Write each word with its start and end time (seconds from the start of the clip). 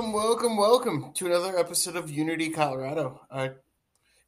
Welcome, 0.00 0.14
welcome, 0.14 0.56
welcome 0.56 1.12
to 1.12 1.26
another 1.26 1.58
episode 1.58 1.94
of 1.94 2.10
Unity 2.10 2.48
Colorado, 2.48 3.20
a 3.30 3.50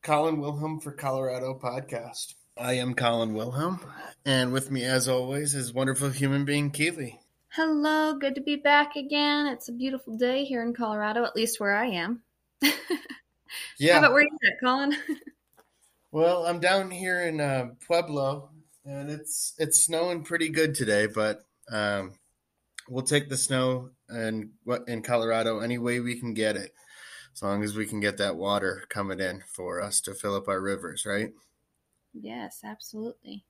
Colin 0.03 0.39
Wilhelm 0.39 0.81
for 0.81 0.93
Colorado 0.93 1.59
podcast. 1.59 2.35
I 2.59 2.75
am 2.75 2.93
Colin 2.93 3.33
Wilhelm, 3.33 3.81
and 4.27 4.53
with 4.53 4.71
me, 4.71 4.85
as 4.85 5.09
always, 5.09 5.55
is 5.55 5.73
wonderful 5.73 6.11
human 6.11 6.45
being 6.45 6.73
Keely. 6.73 7.21
Hello, 7.49 8.13
good 8.19 8.35
to 8.35 8.43
be 8.43 8.57
back 8.57 8.97
again. 8.97 9.47
It's 9.47 9.71
a 9.71 9.73
beautiful 9.73 10.15
day 10.19 10.45
here 10.45 10.63
in 10.63 10.75
Colorado, 10.75 11.25
at 11.25 11.35
least 11.35 11.59
where 11.59 11.75
I 11.75 11.87
am. 11.87 12.21
Yeah, 13.79 13.95
How 13.95 13.99
about 14.01 14.13
where 14.13 14.25
you 14.25 14.39
at, 14.45 14.61
Colin? 14.63 14.95
well, 16.13 16.45
I'm 16.45 16.61
down 16.61 16.91
here 16.91 17.23
in 17.23 17.41
uh, 17.41 17.71
Pueblo, 17.87 18.51
and 18.85 19.11
it's 19.11 19.55
it's 19.57 19.83
snowing 19.83 20.23
pretty 20.23 20.51
good 20.51 20.75
today, 20.75 21.07
but 21.07 21.47
um, 21.71 22.13
we'll 22.93 23.03
take 23.03 23.31
the 23.31 23.37
snow 23.39 23.89
and 24.09 24.51
what 24.65 24.87
in 24.87 25.03
Colorado 25.03 25.61
any 25.61 25.79
way 25.79 26.01
we 26.01 26.21
can 26.21 26.35
get 26.35 26.57
it, 26.57 26.75
as 27.35 27.43
long 27.43 27.65
as 27.65 27.75
we 27.75 27.87
can 27.87 28.01
get 28.01 28.19
that 28.19 28.37
water 28.37 28.85
coming 28.91 29.19
in 29.19 29.43
for 29.49 29.81
us 29.81 30.03
to 30.03 30.15
fill 30.15 30.37
up 30.37 30.47
our 30.47 30.61
rivers, 30.61 31.07
right? 31.07 31.33
yes, 32.13 32.61
absolutely. 32.63 33.45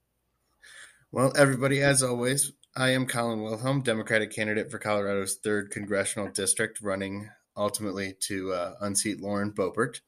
Well, 1.11 1.33
everybody, 1.37 1.83
as 1.83 2.03
always, 2.03 2.53
I 2.77 2.91
am 2.91 3.07
Colin 3.07 3.43
Wilhelm, 3.43 3.83
Democratic 3.83 4.31
candidate 4.31 4.71
for 4.71 4.79
Colorado's 4.79 5.35
third 5.35 5.73
congressional 5.73 6.31
district, 6.31 6.81
running 6.81 7.29
ultimately 7.57 8.15
to 8.21 8.53
uh, 8.53 8.75
unseat 8.81 9.21
Lauren 9.21 9.51
Boebert. 9.51 10.01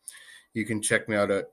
You 0.55 0.65
can 0.65 0.81
check 0.81 1.09
me 1.09 1.17
out 1.17 1.33
at 1.33 1.49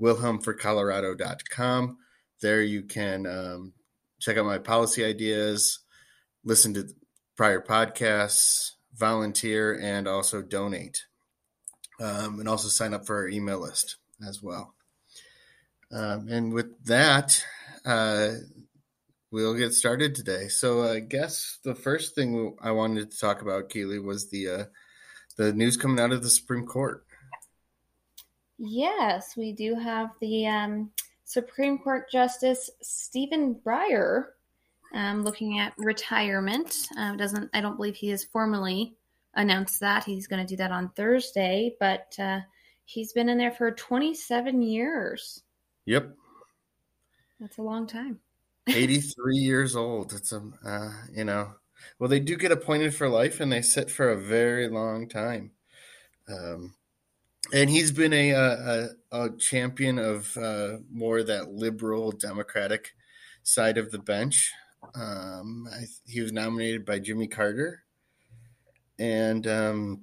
wilhelmforcolorado.com. 0.00 1.98
There 2.40 2.62
you 2.62 2.82
can 2.84 3.26
um, 3.26 3.74
check 4.18 4.38
out 4.38 4.46
my 4.46 4.58
policy 4.58 5.04
ideas, 5.04 5.80
listen 6.44 6.72
to 6.74 6.88
prior 7.38 7.62
podcasts, 7.62 8.72
volunteer, 8.96 9.78
and 9.80 10.08
also 10.08 10.42
donate. 10.42 11.06
Um, 12.00 12.40
and 12.40 12.48
also 12.48 12.68
sign 12.68 12.92
up 12.94 13.06
for 13.06 13.16
our 13.16 13.28
email 13.28 13.60
list 13.60 13.96
as 14.26 14.42
well. 14.42 14.74
Um, 15.90 16.28
and 16.28 16.52
with 16.52 16.84
that, 16.84 17.44
uh, 17.84 18.30
we'll 19.30 19.54
get 19.54 19.72
started 19.72 20.14
today. 20.14 20.48
So 20.48 20.82
I 20.82 21.00
guess 21.00 21.58
the 21.64 21.74
first 21.74 22.14
thing 22.14 22.56
I 22.60 22.72
wanted 22.72 23.10
to 23.10 23.18
talk 23.18 23.40
about, 23.40 23.70
Keely, 23.70 23.98
was 23.98 24.30
the 24.30 24.48
uh, 24.48 24.64
the 25.36 25.52
news 25.52 25.76
coming 25.76 26.00
out 26.00 26.12
of 26.12 26.22
the 26.22 26.30
Supreme 26.30 26.66
Court. 26.66 27.04
Yes, 28.58 29.36
we 29.36 29.52
do 29.52 29.76
have 29.76 30.10
the 30.20 30.46
um, 30.48 30.90
Supreme 31.24 31.78
Court 31.78 32.10
Justice 32.10 32.70
Stephen 32.82 33.54
Breyer 33.54 34.26
um, 34.94 35.24
looking 35.24 35.58
at 35.58 35.74
retirement. 35.76 36.88
Uh, 36.98 37.16
doesn't 37.16 37.50
I 37.52 37.60
don't 37.60 37.76
believe 37.76 37.96
he 37.96 38.08
has 38.10 38.24
formally 38.24 38.94
announced 39.34 39.80
that 39.80 40.04
he's 40.04 40.26
going 40.26 40.44
to 40.44 40.48
do 40.48 40.56
that 40.56 40.72
on 40.72 40.90
Thursday, 40.90 41.74
but 41.78 42.14
uh, 42.18 42.40
he's 42.84 43.12
been 43.12 43.28
in 43.28 43.38
there 43.38 43.52
for 43.52 43.70
27 43.70 44.62
years. 44.62 45.42
Yep, 45.86 46.14
That's 47.40 47.58
a 47.58 47.62
long 47.62 47.86
time. 47.86 48.20
83 48.68 49.36
years 49.36 49.76
old. 49.76 50.12
It's 50.12 50.32
a 50.32 50.42
uh, 50.64 50.90
you 51.14 51.24
know, 51.24 51.54
well 51.98 52.08
they 52.08 52.20
do 52.20 52.36
get 52.36 52.52
appointed 52.52 52.94
for 52.94 53.08
life 53.08 53.40
and 53.40 53.52
they 53.52 53.62
sit 53.62 53.90
for 53.90 54.10
a 54.10 54.20
very 54.20 54.68
long 54.68 55.08
time. 55.08 55.52
Um, 56.28 56.74
and 57.52 57.70
he's 57.70 57.92
been 57.92 58.12
a 58.12 58.30
a, 58.32 58.88
a 59.12 59.30
champion 59.38 59.98
of 59.98 60.36
uh, 60.36 60.78
more 60.90 61.22
that 61.22 61.52
liberal 61.52 62.12
democratic 62.12 62.92
side 63.42 63.78
of 63.78 63.90
the 63.90 63.98
bench. 63.98 64.52
Um, 64.94 65.68
I, 65.72 65.86
he 66.06 66.20
was 66.20 66.32
nominated 66.32 66.84
by 66.84 66.98
Jimmy 66.98 67.26
Carter, 67.26 67.84
and 68.98 69.46
um, 69.46 70.02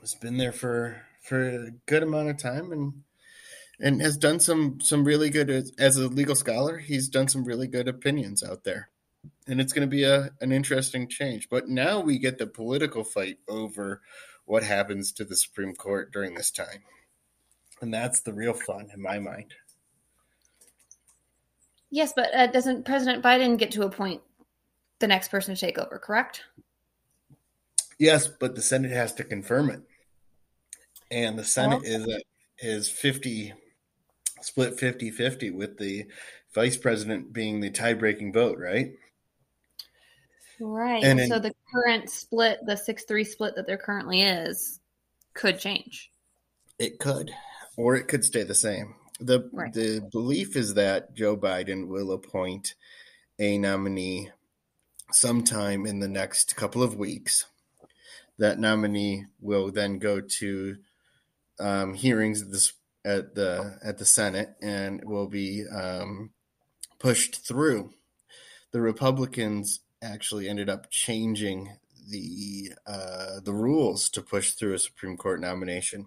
has 0.00 0.14
been 0.14 0.36
there 0.36 0.52
for 0.52 1.02
for 1.22 1.40
a 1.40 1.70
good 1.86 2.02
amount 2.02 2.30
of 2.30 2.38
time, 2.38 2.72
and 2.72 3.02
and 3.78 4.00
has 4.02 4.16
done 4.16 4.40
some 4.40 4.80
some 4.80 5.04
really 5.04 5.30
good 5.30 5.50
as, 5.50 5.72
as 5.78 5.96
a 5.96 6.08
legal 6.08 6.34
scholar. 6.34 6.78
He's 6.78 7.08
done 7.08 7.28
some 7.28 7.44
really 7.44 7.66
good 7.66 7.88
opinions 7.88 8.42
out 8.42 8.64
there, 8.64 8.90
and 9.46 9.60
it's 9.60 9.72
going 9.72 9.88
to 9.88 9.90
be 9.90 10.04
a 10.04 10.30
an 10.40 10.52
interesting 10.52 11.08
change. 11.08 11.48
But 11.48 11.68
now 11.68 12.00
we 12.00 12.18
get 12.18 12.38
the 12.38 12.46
political 12.46 13.04
fight 13.04 13.38
over 13.48 14.02
what 14.44 14.62
happens 14.62 15.12
to 15.12 15.24
the 15.24 15.36
Supreme 15.36 15.74
Court 15.74 16.12
during 16.12 16.34
this 16.34 16.50
time, 16.50 16.84
and 17.80 17.92
that's 17.92 18.20
the 18.20 18.32
real 18.32 18.54
fun 18.54 18.88
in 18.94 19.02
my 19.02 19.18
mind. 19.18 19.54
Yes, 21.90 22.12
but 22.14 22.32
uh, 22.34 22.46
doesn't 22.46 22.84
President 22.84 23.22
Biden 23.24 23.58
get 23.58 23.72
to 23.72 23.82
appoint 23.82 24.20
the 25.00 25.06
next 25.08 25.28
person 25.28 25.54
to 25.54 25.60
take 25.60 25.78
over? 25.78 25.98
Correct. 25.98 26.42
Yes, 27.98 28.28
but 28.28 28.54
the 28.54 28.62
Senate 28.62 28.92
has 28.92 29.12
to 29.14 29.24
confirm 29.24 29.70
it, 29.70 29.80
and 31.10 31.38
the 31.38 31.44
Senate 31.44 31.82
Oh. 31.84 31.88
is 31.88 32.06
a, 32.06 32.20
is 32.58 32.88
fifty 32.88 33.52
split 34.40 34.78
50-50 34.78 35.52
with 35.52 35.76
the 35.76 36.06
vice 36.54 36.76
president 36.78 37.30
being 37.30 37.60
the 37.60 37.68
tie-breaking 37.70 38.32
vote, 38.32 38.56
right? 38.58 38.92
Right. 40.58 41.04
And 41.04 41.20
so 41.28 41.36
in- 41.36 41.42
the 41.42 41.54
current 41.72 42.08
split, 42.08 42.58
the 42.64 42.76
six 42.76 43.04
three 43.04 43.24
split 43.24 43.54
that 43.56 43.66
there 43.66 43.76
currently 43.76 44.22
is, 44.22 44.80
could 45.34 45.58
change. 45.58 46.10
It 46.78 46.98
could, 46.98 47.32
or 47.76 47.96
it 47.96 48.08
could 48.08 48.24
stay 48.24 48.42
the 48.42 48.54
same. 48.54 48.94
The 49.20 49.48
Right. 49.52 49.72
The 49.72 50.00
belief 50.10 50.56
is 50.56 50.74
that 50.74 51.14
Joe 51.14 51.36
Biden 51.36 51.88
will 51.88 52.12
appoint 52.12 52.74
a 53.38 53.58
nominee 53.58 54.30
sometime 55.12 55.86
in 55.86 56.00
the 56.00 56.08
next 56.08 56.56
couple 56.56 56.82
of 56.82 56.96
weeks. 56.96 57.46
That 58.38 58.58
nominee 58.58 59.26
will 59.40 59.70
then 59.70 59.98
go 59.98 60.20
to 60.20 60.76
um, 61.58 61.94
hearings 61.94 62.42
at 62.42 62.50
the 62.50 62.72
at 63.04 63.34
the 63.34 63.78
at 63.84 63.98
the 63.98 64.04
Senate 64.04 64.50
and 64.62 65.04
will 65.04 65.26
be 65.26 65.64
um, 65.66 66.30
pushed 66.98 67.46
through. 67.46 67.92
The 68.72 68.80
Republicans 68.80 69.80
actually 70.02 70.48
ended 70.48 70.70
up 70.70 70.90
changing 70.90 71.76
the 72.08 72.72
uh, 72.86 73.40
the 73.44 73.52
rules 73.52 74.08
to 74.10 74.22
push 74.22 74.52
through 74.52 74.74
a 74.74 74.78
Supreme 74.78 75.16
Court 75.16 75.40
nomination. 75.40 76.06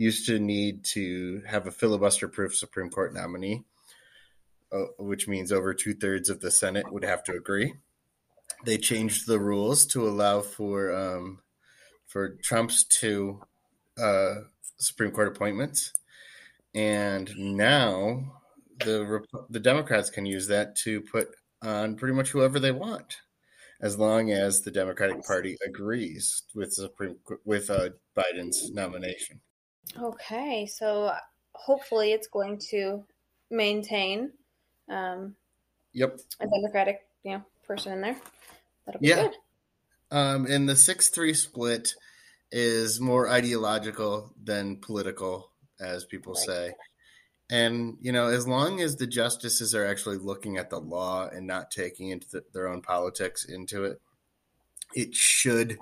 Used 0.00 0.24
to 0.28 0.38
need 0.38 0.82
to 0.94 1.42
have 1.46 1.66
a 1.66 1.70
filibuster 1.70 2.26
proof 2.26 2.56
Supreme 2.56 2.88
Court 2.88 3.12
nominee, 3.12 3.64
uh, 4.72 4.86
which 4.98 5.28
means 5.28 5.52
over 5.52 5.74
two 5.74 5.92
thirds 5.92 6.30
of 6.30 6.40
the 6.40 6.50
Senate 6.50 6.90
would 6.90 7.04
have 7.04 7.22
to 7.24 7.34
agree. 7.34 7.74
They 8.64 8.78
changed 8.78 9.26
the 9.26 9.38
rules 9.38 9.84
to 9.88 10.08
allow 10.08 10.40
for 10.40 10.90
um, 10.90 11.40
for 12.06 12.30
Trump's 12.42 12.84
two 12.84 13.42
uh, 14.00 14.36
Supreme 14.78 15.10
Court 15.10 15.36
appointments, 15.36 15.92
and 16.74 17.30
now 17.36 18.24
the 18.78 19.22
the 19.50 19.60
Democrats 19.60 20.08
can 20.08 20.24
use 20.24 20.46
that 20.46 20.76
to 20.76 21.02
put 21.02 21.28
on 21.60 21.96
pretty 21.96 22.14
much 22.14 22.30
whoever 22.30 22.58
they 22.58 22.72
want, 22.72 23.18
as 23.82 23.98
long 23.98 24.30
as 24.30 24.62
the 24.62 24.70
Democratic 24.70 25.22
Party 25.26 25.58
agrees 25.62 26.44
with 26.54 26.72
Supreme 26.72 27.18
with 27.44 27.68
uh, 27.68 27.90
Biden's 28.16 28.70
nomination. 28.72 29.42
Okay, 29.98 30.66
so 30.66 31.14
hopefully 31.54 32.12
it's 32.12 32.28
going 32.28 32.58
to 32.70 33.04
maintain 33.50 34.32
um, 34.88 35.36
Yep. 35.92 36.20
a 36.40 36.46
Democratic, 36.46 37.06
you 37.24 37.32
know, 37.32 37.44
person 37.66 37.92
in 37.92 38.00
there. 38.00 38.20
That'll 38.86 39.00
be 39.00 39.08
Yeah. 39.08 39.22
good. 39.22 39.36
Um, 40.10 40.46
and 40.46 40.68
the 40.68 40.76
six 40.76 41.08
three 41.08 41.34
split 41.34 41.94
is 42.52 43.00
more 43.00 43.28
ideological 43.28 44.34
than 44.42 44.78
political, 44.80 45.52
as 45.80 46.04
people 46.04 46.34
Right. 46.34 46.46
say. 46.46 46.74
And 47.50 47.98
you 48.00 48.12
know, 48.12 48.28
as 48.28 48.46
long 48.48 48.80
as 48.80 48.96
the 48.96 49.06
justices 49.06 49.74
are 49.74 49.84
actually 49.86 50.18
looking 50.18 50.56
at 50.56 50.70
the 50.70 50.80
law 50.80 51.28
and 51.28 51.46
not 51.46 51.70
taking 51.70 52.10
into 52.10 52.28
the, 52.30 52.44
their 52.52 52.68
own 52.68 52.82
politics 52.82 53.44
into 53.44 53.84
it, 53.84 54.00
it 54.94 55.14
should 55.14 55.78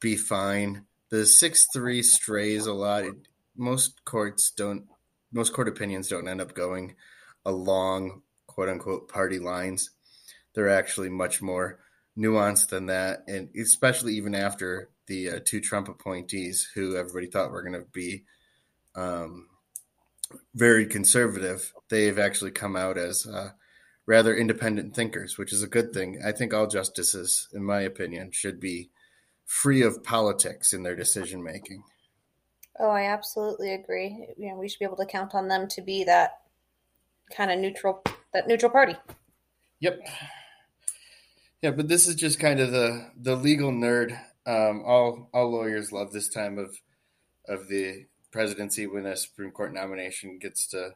be 0.00 0.16
fine. 0.16 0.87
The 1.10 1.26
six 1.26 1.66
three 1.72 2.02
strays 2.02 2.66
a 2.66 2.72
lot. 2.72 3.04
It, 3.04 3.14
most 3.56 4.04
courts 4.04 4.50
don't. 4.50 4.86
Most 5.32 5.52
court 5.52 5.68
opinions 5.68 6.08
don't 6.08 6.28
end 6.28 6.40
up 6.40 6.54
going 6.54 6.94
along 7.44 8.22
quote 8.46 8.68
unquote 8.68 9.08
party 9.08 9.38
lines. 9.38 9.90
They're 10.54 10.70
actually 10.70 11.08
much 11.08 11.40
more 11.40 11.78
nuanced 12.16 12.68
than 12.68 12.86
that, 12.86 13.24
and 13.28 13.48
especially 13.56 14.14
even 14.14 14.34
after 14.34 14.90
the 15.06 15.30
uh, 15.30 15.38
two 15.44 15.60
Trump 15.60 15.88
appointees, 15.88 16.68
who 16.74 16.96
everybody 16.96 17.26
thought 17.26 17.50
were 17.50 17.62
going 17.62 17.80
to 17.80 17.86
be 17.92 18.24
um, 18.96 19.46
very 20.54 20.86
conservative, 20.86 21.72
they've 21.88 22.18
actually 22.18 22.50
come 22.50 22.76
out 22.76 22.98
as 22.98 23.26
uh, 23.26 23.50
rather 24.06 24.36
independent 24.36 24.94
thinkers, 24.94 25.38
which 25.38 25.52
is 25.52 25.62
a 25.62 25.68
good 25.68 25.92
thing. 25.92 26.20
I 26.26 26.32
think 26.32 26.52
all 26.52 26.66
justices, 26.66 27.48
in 27.52 27.62
my 27.62 27.80
opinion, 27.82 28.32
should 28.32 28.58
be 28.58 28.90
free 29.48 29.82
of 29.82 30.04
politics 30.04 30.72
in 30.72 30.84
their 30.84 30.94
decision 30.94 31.42
making. 31.42 31.82
Oh, 32.78 32.90
I 32.90 33.06
absolutely 33.06 33.72
agree. 33.72 34.28
You 34.36 34.50
know, 34.50 34.56
we 34.56 34.68
should 34.68 34.78
be 34.78 34.84
able 34.84 34.98
to 34.98 35.06
count 35.06 35.34
on 35.34 35.48
them 35.48 35.66
to 35.68 35.82
be 35.82 36.04
that 36.04 36.42
kind 37.34 37.50
of 37.50 37.58
neutral, 37.58 38.04
that 38.32 38.46
neutral 38.46 38.70
party. 38.70 38.94
Yep. 39.80 40.06
Yeah, 41.62 41.72
but 41.72 41.88
this 41.88 42.06
is 42.06 42.14
just 42.14 42.38
kind 42.38 42.60
of 42.60 42.70
the 42.70 43.10
the 43.16 43.34
legal 43.34 43.72
nerd 43.72 44.16
Um, 44.46 44.82
all 44.86 45.28
all 45.34 45.50
lawyers 45.50 45.92
love 45.92 46.12
this 46.12 46.28
time 46.28 46.56
of 46.58 46.76
of 47.46 47.68
the 47.68 48.06
presidency 48.30 48.86
when 48.86 49.04
a 49.06 49.16
Supreme 49.16 49.50
Court 49.50 49.74
nomination 49.74 50.38
gets 50.38 50.66
to 50.68 50.94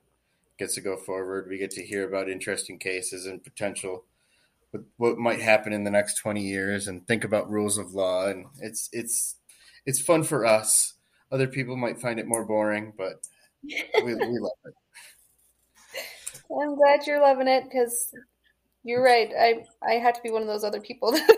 gets 0.59 0.75
to 0.77 0.81
go 0.81 0.97
forward. 0.97 1.49
We 1.49 1.59
get 1.59 1.71
to 1.73 1.85
hear 1.85 2.09
about 2.09 2.31
interesting 2.31 2.79
cases 2.79 3.27
and 3.27 3.43
potential 3.43 4.05
what, 4.73 4.83
what 4.97 5.19
might 5.19 5.41
happen 5.41 5.73
in 5.73 5.85
the 5.85 5.91
next 5.91 6.17
20 6.17 6.41
years 6.41 6.89
and 6.89 7.07
think 7.07 7.25
about 7.25 7.51
rules 7.51 7.79
of 7.79 7.93
law 7.93 8.27
and 8.27 8.47
it's 8.61 8.89
it's 8.93 9.37
it's 9.87 10.01
fun 10.01 10.23
for 10.23 10.45
us. 10.45 10.95
Other 11.31 11.47
people 11.47 11.77
might 11.77 12.01
find 12.01 12.19
it 12.19 12.27
more 12.27 12.45
boring, 12.45 12.93
but 12.97 13.25
we, 13.65 14.15
we 14.15 14.39
love 14.39 14.53
it. 14.65 14.75
I'm 16.63 16.77
glad 16.77 17.07
you're 17.07 17.23
loving 17.23 17.49
it 17.49 17.65
because 17.65 18.13
you're 18.85 19.03
right. 19.03 19.31
I 19.39 19.65
I 19.87 19.95
had 19.95 20.15
to 20.15 20.23
be 20.23 20.31
one 20.31 20.43
of 20.43 20.49
those 20.49 20.65
other 20.65 20.81
people 20.81 21.13
that 21.13 21.37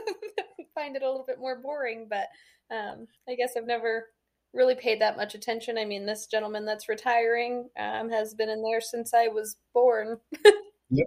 find 0.74 0.96
it 0.96 1.02
a 1.02 1.06
little 1.06 1.24
bit 1.26 1.38
more 1.38 1.56
boring, 1.56 2.08
but 2.08 2.26
um, 2.74 3.06
I 3.28 3.34
guess 3.34 3.52
I've 3.56 3.66
never 3.66 4.08
really 4.52 4.74
paid 4.74 5.00
that 5.00 5.16
much 5.16 5.34
attention. 5.34 5.78
I 5.78 5.84
mean, 5.84 6.06
this 6.06 6.26
gentleman 6.26 6.64
that's 6.64 6.88
retiring 6.88 7.68
um, 7.78 8.10
has 8.10 8.34
been 8.34 8.48
in 8.48 8.62
there 8.62 8.80
since 8.80 9.14
I 9.14 9.28
was 9.28 9.56
born. 9.72 10.18
yep. 10.90 11.06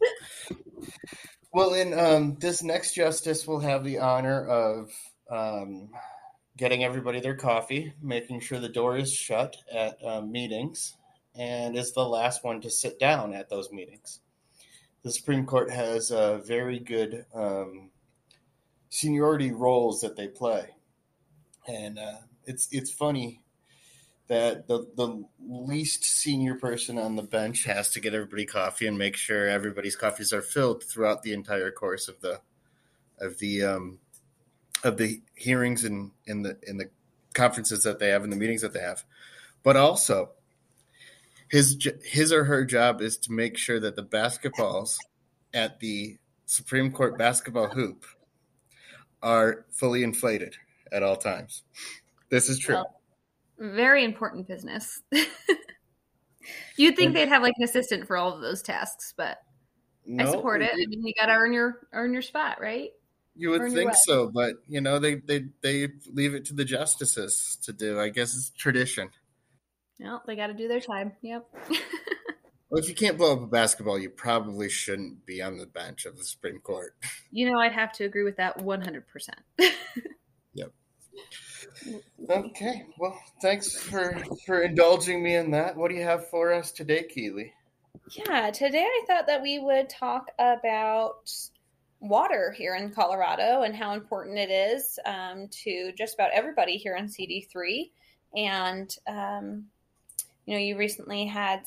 Well, 1.52 1.74
and 1.74 1.94
um, 1.94 2.36
this 2.38 2.62
next 2.62 2.94
justice 2.94 3.44
will 3.46 3.58
have 3.58 3.82
the 3.82 3.98
honor 3.98 4.46
of 4.46 4.90
um, 5.28 5.90
getting 6.56 6.84
everybody 6.84 7.18
their 7.20 7.36
coffee, 7.36 7.92
making 8.00 8.40
sure 8.40 8.60
the 8.60 8.68
door 8.68 8.96
is 8.96 9.12
shut 9.12 9.56
at 9.72 9.98
um, 10.04 10.30
meetings, 10.30 10.96
and 11.34 11.76
is 11.76 11.92
the 11.92 12.06
last 12.06 12.44
one 12.44 12.60
to 12.60 12.70
sit 12.70 13.00
down 13.00 13.34
at 13.34 13.48
those 13.48 13.72
meetings. 13.72 14.20
The 15.02 15.10
Supreme 15.10 15.44
Court 15.44 15.70
has 15.70 16.12
uh, 16.12 16.38
very 16.38 16.78
good 16.78 17.24
um, 17.34 17.90
seniority 18.88 19.50
roles 19.50 20.02
that 20.02 20.14
they 20.14 20.28
play, 20.28 20.68
and 21.66 21.98
uh, 21.98 22.18
it's 22.44 22.68
it's 22.70 22.92
funny 22.92 23.42
that 24.30 24.68
the 24.68 24.86
the 24.94 25.24
least 25.44 26.04
senior 26.04 26.54
person 26.54 26.98
on 26.98 27.16
the 27.16 27.22
bench 27.22 27.64
has 27.64 27.90
to 27.90 27.98
get 27.98 28.14
everybody 28.14 28.46
coffee 28.46 28.86
and 28.86 28.96
make 28.96 29.16
sure 29.16 29.48
everybody's 29.48 29.96
coffees 29.96 30.32
are 30.32 30.40
filled 30.40 30.84
throughout 30.84 31.24
the 31.24 31.32
entire 31.32 31.72
course 31.72 32.06
of 32.06 32.20
the 32.20 32.40
of 33.20 33.38
the 33.38 33.64
um, 33.64 33.98
of 34.84 34.96
the 34.98 35.20
hearings 35.34 35.82
and 35.82 36.12
in 36.26 36.42
the 36.42 36.56
in 36.62 36.76
the 36.76 36.88
conferences 37.34 37.82
that 37.82 37.98
they 37.98 38.10
have 38.10 38.22
and 38.22 38.32
the 38.32 38.36
meetings 38.36 38.62
that 38.62 38.72
they 38.72 38.80
have, 38.80 39.02
but 39.64 39.76
also 39.76 40.30
his 41.48 41.76
his 42.04 42.32
or 42.32 42.44
her 42.44 42.64
job 42.64 43.02
is 43.02 43.18
to 43.18 43.32
make 43.32 43.58
sure 43.58 43.80
that 43.80 43.96
the 43.96 44.04
basketballs 44.04 44.96
at 45.52 45.80
the 45.80 46.18
Supreme 46.46 46.92
Court 46.92 47.18
basketball 47.18 47.66
hoop 47.66 48.06
are 49.24 49.66
fully 49.72 50.04
inflated 50.04 50.54
at 50.92 51.02
all 51.02 51.16
times. 51.16 51.64
This 52.28 52.48
is 52.48 52.60
true. 52.60 52.76
Well, 52.76 52.99
very 53.60 54.04
important 54.04 54.48
business. 54.48 55.00
You'd 56.76 56.96
think 56.96 57.12
they'd 57.12 57.28
have 57.28 57.42
like 57.42 57.54
an 57.58 57.64
assistant 57.64 58.06
for 58.06 58.16
all 58.16 58.34
of 58.34 58.40
those 58.40 58.62
tasks, 58.62 59.12
but 59.16 59.38
no, 60.06 60.24
I 60.24 60.30
support 60.30 60.62
it. 60.62 60.72
I 60.72 60.86
mean, 60.86 61.04
you 61.04 61.12
got 61.18 61.26
to 61.26 61.32
earn 61.32 61.52
your 61.52 61.78
earn 61.92 62.12
your 62.12 62.22
spot, 62.22 62.58
right? 62.60 62.90
You 63.36 63.50
would 63.50 63.60
earn 63.60 63.72
think 63.72 63.94
so, 63.94 64.30
but 64.32 64.54
you 64.66 64.80
know 64.80 64.98
they 64.98 65.16
they 65.16 65.44
they 65.62 65.88
leave 66.12 66.34
it 66.34 66.46
to 66.46 66.54
the 66.54 66.64
justices 66.64 67.58
to 67.64 67.72
do. 67.72 68.00
I 68.00 68.08
guess 68.08 68.34
it's 68.34 68.50
tradition. 68.50 69.10
No, 69.98 70.20
they 70.26 70.34
got 70.34 70.46
to 70.46 70.54
do 70.54 70.66
their 70.66 70.80
time. 70.80 71.12
Yep. 71.20 71.46
well, 72.70 72.80
if 72.80 72.88
you 72.88 72.94
can't 72.94 73.18
blow 73.18 73.34
up 73.34 73.42
a 73.42 73.46
basketball, 73.46 73.98
you 73.98 74.08
probably 74.08 74.70
shouldn't 74.70 75.26
be 75.26 75.42
on 75.42 75.58
the 75.58 75.66
bench 75.66 76.06
of 76.06 76.16
the 76.16 76.24
Supreme 76.24 76.60
Court. 76.60 76.94
You 77.32 77.48
know, 77.48 77.60
I'd 77.60 77.70
have 77.70 77.92
to 77.92 78.04
agree 78.04 78.24
with 78.24 78.38
that 78.38 78.60
one 78.60 78.80
hundred 78.80 79.06
percent. 79.06 79.38
Yep. 80.54 80.72
Okay. 82.28 82.86
Well, 82.98 83.18
thanks 83.40 83.74
for 83.74 84.16
for 84.46 84.62
indulging 84.62 85.22
me 85.22 85.36
in 85.36 85.50
that. 85.52 85.76
What 85.76 85.90
do 85.90 85.96
you 85.96 86.02
have 86.02 86.28
for 86.28 86.52
us 86.52 86.72
today, 86.72 87.04
Keely? 87.04 87.52
Yeah, 88.10 88.50
today 88.50 88.84
I 88.84 89.04
thought 89.06 89.26
that 89.26 89.42
we 89.42 89.58
would 89.58 89.88
talk 89.88 90.30
about 90.38 91.30
water 92.00 92.54
here 92.56 92.74
in 92.76 92.90
Colorado 92.90 93.62
and 93.62 93.76
how 93.76 93.92
important 93.92 94.38
it 94.38 94.50
is 94.50 94.98
um, 95.04 95.48
to 95.64 95.92
just 95.96 96.14
about 96.14 96.30
everybody 96.32 96.76
here 96.76 96.96
in 96.96 97.06
CD3. 97.06 97.90
And 98.36 98.94
um, 99.06 99.64
you 100.46 100.54
know, 100.54 100.60
you 100.60 100.76
recently 100.76 101.26
had 101.26 101.64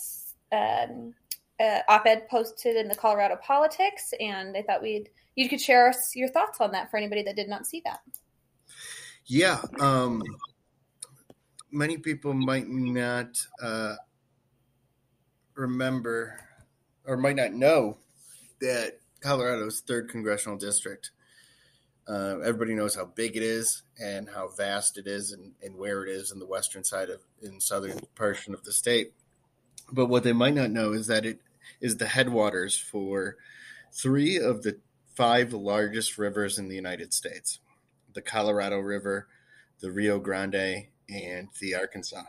um, 0.52 1.14
op-ed 1.60 2.28
posted 2.30 2.76
in 2.76 2.88
the 2.88 2.96
Colorado 2.96 3.38
Politics, 3.42 4.14
and 4.20 4.56
I 4.58 4.62
thought 4.64 4.82
we'd 4.82 5.10
you 5.36 5.50
could 5.50 5.62
share 5.62 5.90
us 5.90 6.16
your 6.16 6.30
thoughts 6.30 6.62
on 6.62 6.72
that 6.72 6.92
for 6.92 6.98
anybody 6.98 7.24
that 7.24 7.36
did 7.36 7.50
not 7.50 7.66
see 7.66 7.82
that. 7.86 8.02
Yeah. 9.26 9.62
Um, 9.80 10.22
many 11.72 11.98
people 11.98 12.34
might 12.34 12.68
not 12.68 13.38
uh, 13.62 13.96
remember 15.56 16.40
or 17.06 17.18
might 17.18 17.36
not 17.36 17.54
know 17.54 17.98
that 18.60 19.00
Colorado's 19.22 19.82
third 19.82 20.10
congressional 20.10 20.58
district. 20.58 21.12
Uh, 22.08 22.40
everybody 22.40 22.76
knows 22.76 22.96
how 22.96 23.06
big 23.06 23.38
it 23.38 23.44
is 23.44 23.84
and 24.02 24.30
how 24.30 24.50
vast 24.50 24.98
it 24.98 25.08
is 25.08 25.32
and, 25.32 25.54
and 25.62 25.76
where 25.78 26.06
it 26.06 26.12
is 26.12 26.32
in 26.32 26.40
the 26.40 26.46
western 26.46 26.84
side 26.84 27.10
of 27.10 27.22
in 27.42 27.62
southern 27.62 27.98
portion 28.16 28.54
of 28.54 28.64
the 28.66 28.74
state. 28.74 29.14
But 29.92 30.08
what 30.08 30.24
they 30.24 30.34
might 30.34 30.54
not 30.54 30.72
know 30.72 30.92
is 30.92 31.08
that 31.08 31.26
it 31.26 31.40
is 31.80 31.96
the 31.96 32.08
headwaters 32.08 32.78
for 32.78 33.38
three 33.94 34.38
of 34.38 34.64
the 34.64 34.78
five 35.16 35.54
largest 35.54 36.18
rivers 36.18 36.58
in 36.58 36.68
the 36.68 36.76
United 36.76 37.14
States 37.14 37.60
the 38.14 38.22
Colorado 38.22 38.80
River, 38.80 39.28
the 39.80 39.92
Rio 39.92 40.20
Grande, 40.20 40.88
and 41.10 41.50
the 41.60 41.76
Arkansas. 41.76 42.24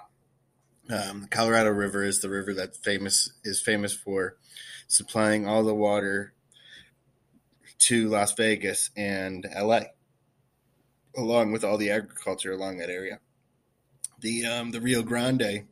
Um, 0.91 1.23
the 1.23 1.29
Colorado 1.29 1.71
River 1.71 2.05
is 2.05 2.21
the 2.21 2.29
river 2.29 2.53
that 2.55 2.77
famous 2.77 3.33
is 3.43 3.61
famous 3.61 3.95
for 3.95 4.37
supplying 4.87 5.47
all 5.47 5.65
the 5.65 5.75
water 5.75 6.35
to 7.79 8.09
Las 8.09 8.35
Vegas 8.35 8.91
and 8.97 9.47
LA, 9.57 9.81
along 11.17 11.53
with 11.53 11.65
all 11.65 11.79
the 11.79 11.91
agriculture 11.91 12.53
along 12.53 12.79
that 12.79 12.91
area. 12.91 13.21
The 14.21 14.45
um, 14.47 14.71
the 14.73 14.81
Rio 14.81 15.03
Grande 15.03 15.67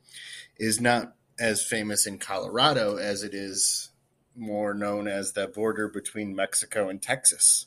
is 0.58 0.80
not 0.80 1.14
as 1.38 1.62
famous 1.62 2.06
in 2.06 2.18
Colorado 2.18 2.96
as 2.96 3.22
it 3.22 3.34
is 3.34 3.90
more 4.34 4.72
known 4.72 5.08
as 5.08 5.32
the 5.32 5.46
border 5.46 5.88
between 5.88 6.34
Mexico 6.34 6.88
and 6.88 7.02
Texas. 7.02 7.66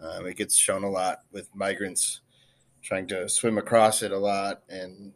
Um, 0.00 0.26
it 0.26 0.36
gets 0.36 0.56
shown 0.56 0.84
a 0.84 0.90
lot 0.90 1.20
with 1.32 1.54
migrants 1.54 2.20
trying 2.82 3.06
to 3.08 3.28
swim 3.28 3.58
across 3.58 4.02
it 4.02 4.12
a 4.12 4.18
lot, 4.18 4.62
and 4.68 5.12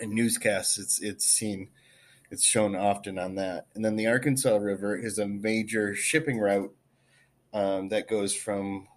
in 0.00 0.14
newscasts, 0.14 0.78
it's 0.78 1.00
it's 1.00 1.24
seen, 1.24 1.68
it's 2.30 2.44
shown 2.44 2.74
often 2.74 3.18
on 3.18 3.36
that. 3.36 3.66
And 3.74 3.84
then 3.84 3.96
the 3.96 4.08
Arkansas 4.08 4.56
River 4.56 4.96
is 4.96 5.18
a 5.18 5.26
major 5.26 5.94
shipping 5.94 6.38
route 6.38 6.74
um, 7.52 7.88
that 7.90 8.08
goes 8.08 8.34
from 8.34 8.88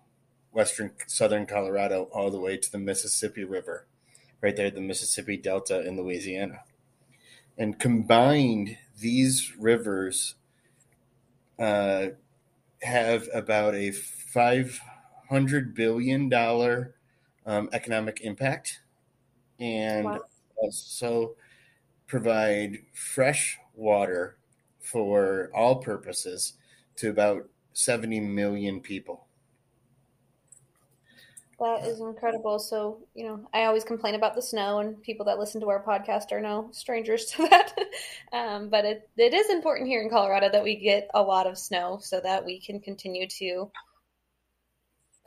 western 0.51 0.91
southern 1.05 1.45
Colorado 1.45 2.09
all 2.11 2.31
the 2.31 2.39
way 2.39 2.57
to 2.57 2.71
the 2.71 2.79
Mississippi 2.79 3.43
River, 3.43 3.85
right 4.41 4.55
there, 4.55 4.71
the 4.71 4.81
Mississippi 4.81 5.37
Delta 5.37 5.85
in 5.85 5.97
Louisiana. 5.97 6.61
And 7.57 7.79
combined, 7.79 8.77
these 8.99 9.53
rivers 9.57 10.35
uh, 11.59 12.07
have 12.81 13.27
about 13.33 13.75
a 13.75 13.91
five 13.91 14.79
hundred 15.29 15.73
billion 15.73 16.29
dollar 16.29 16.95
um, 17.45 17.69
economic 17.73 18.21
impact, 18.21 18.81
and 19.59 20.05
wow. 20.05 20.21
also 20.57 21.35
provide 22.07 22.77
fresh 22.93 23.57
water 23.73 24.37
for 24.79 25.49
all 25.53 25.77
purposes 25.77 26.53
to 26.97 27.09
about 27.09 27.47
seventy 27.73 28.19
million 28.19 28.79
people. 28.79 29.25
That 31.59 31.85
is 31.85 32.01
incredible. 32.01 32.59
So, 32.59 32.99
you 33.13 33.25
know, 33.25 33.47
I 33.53 33.63
always 33.63 33.85
complain 33.85 34.15
about 34.15 34.35
the 34.35 34.41
snow, 34.41 34.79
and 34.79 35.01
people 35.01 35.25
that 35.27 35.39
listen 35.39 35.61
to 35.61 35.69
our 35.69 35.81
podcast 35.81 36.33
are 36.33 36.41
no 36.41 36.69
strangers 36.71 37.25
to 37.27 37.47
that. 37.49 37.73
um, 38.33 38.69
but 38.69 38.83
it, 38.83 39.09
it 39.15 39.33
is 39.33 39.49
important 39.49 39.87
here 39.87 40.01
in 40.01 40.09
Colorado 40.09 40.49
that 40.51 40.63
we 40.63 40.75
get 40.75 41.09
a 41.13 41.21
lot 41.21 41.47
of 41.47 41.57
snow 41.57 41.99
so 42.01 42.19
that 42.19 42.45
we 42.45 42.59
can 42.59 42.81
continue 42.81 43.27
to 43.39 43.71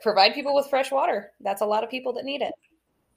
provide 0.01 0.35
people 0.35 0.53
with 0.53 0.69
fresh 0.69 0.91
water. 0.91 1.31
That's 1.39 1.61
a 1.61 1.65
lot 1.65 1.83
of 1.83 1.89
people 1.89 2.13
that 2.13 2.25
need 2.25 2.41
it. 2.41 2.53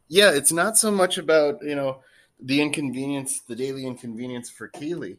Yeah, 0.09 0.31
it's 0.31 0.53
not 0.53 0.79
so 0.79 0.91
much 0.91 1.19
about, 1.19 1.63
you 1.63 1.75
know, 1.75 2.01
the 2.41 2.63
inconvenience, 2.63 3.43
the 3.43 3.55
daily 3.55 3.87
inconvenience 3.87 4.49
for 4.49 4.69
Keely. 4.69 5.19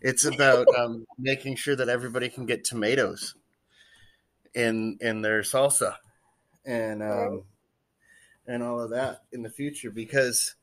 It's 0.00 0.24
about 0.24 0.66
um, 0.78 1.04
making 1.18 1.56
sure 1.56 1.76
that 1.76 1.90
everybody 1.90 2.30
can 2.30 2.46
get 2.46 2.64
tomatoes 2.64 3.34
in 4.54 4.96
in 5.00 5.20
their 5.20 5.42
salsa 5.42 5.96
and 6.64 7.02
um, 7.02 7.42
and 8.46 8.62
all 8.62 8.80
of 8.80 8.90
that 8.90 9.22
in 9.32 9.42
the 9.42 9.50
future 9.50 9.90
because 9.90 10.54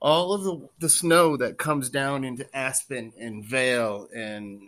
all 0.00 0.32
of 0.32 0.44
the, 0.44 0.68
the 0.78 0.88
snow 0.88 1.36
that 1.36 1.58
comes 1.58 1.90
down 1.90 2.24
into 2.24 2.56
Aspen 2.56 3.12
and 3.18 3.44
Vail 3.44 4.08
and 4.14 4.62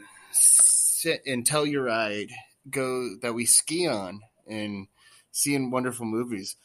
and 1.26 1.48
Telluride 1.48 2.30
go 2.70 3.16
that 3.22 3.34
we 3.34 3.44
ski 3.44 3.88
on 3.88 4.20
and 4.46 4.86
seeing 5.32 5.70
wonderful 5.70 6.06
movies 6.06 6.56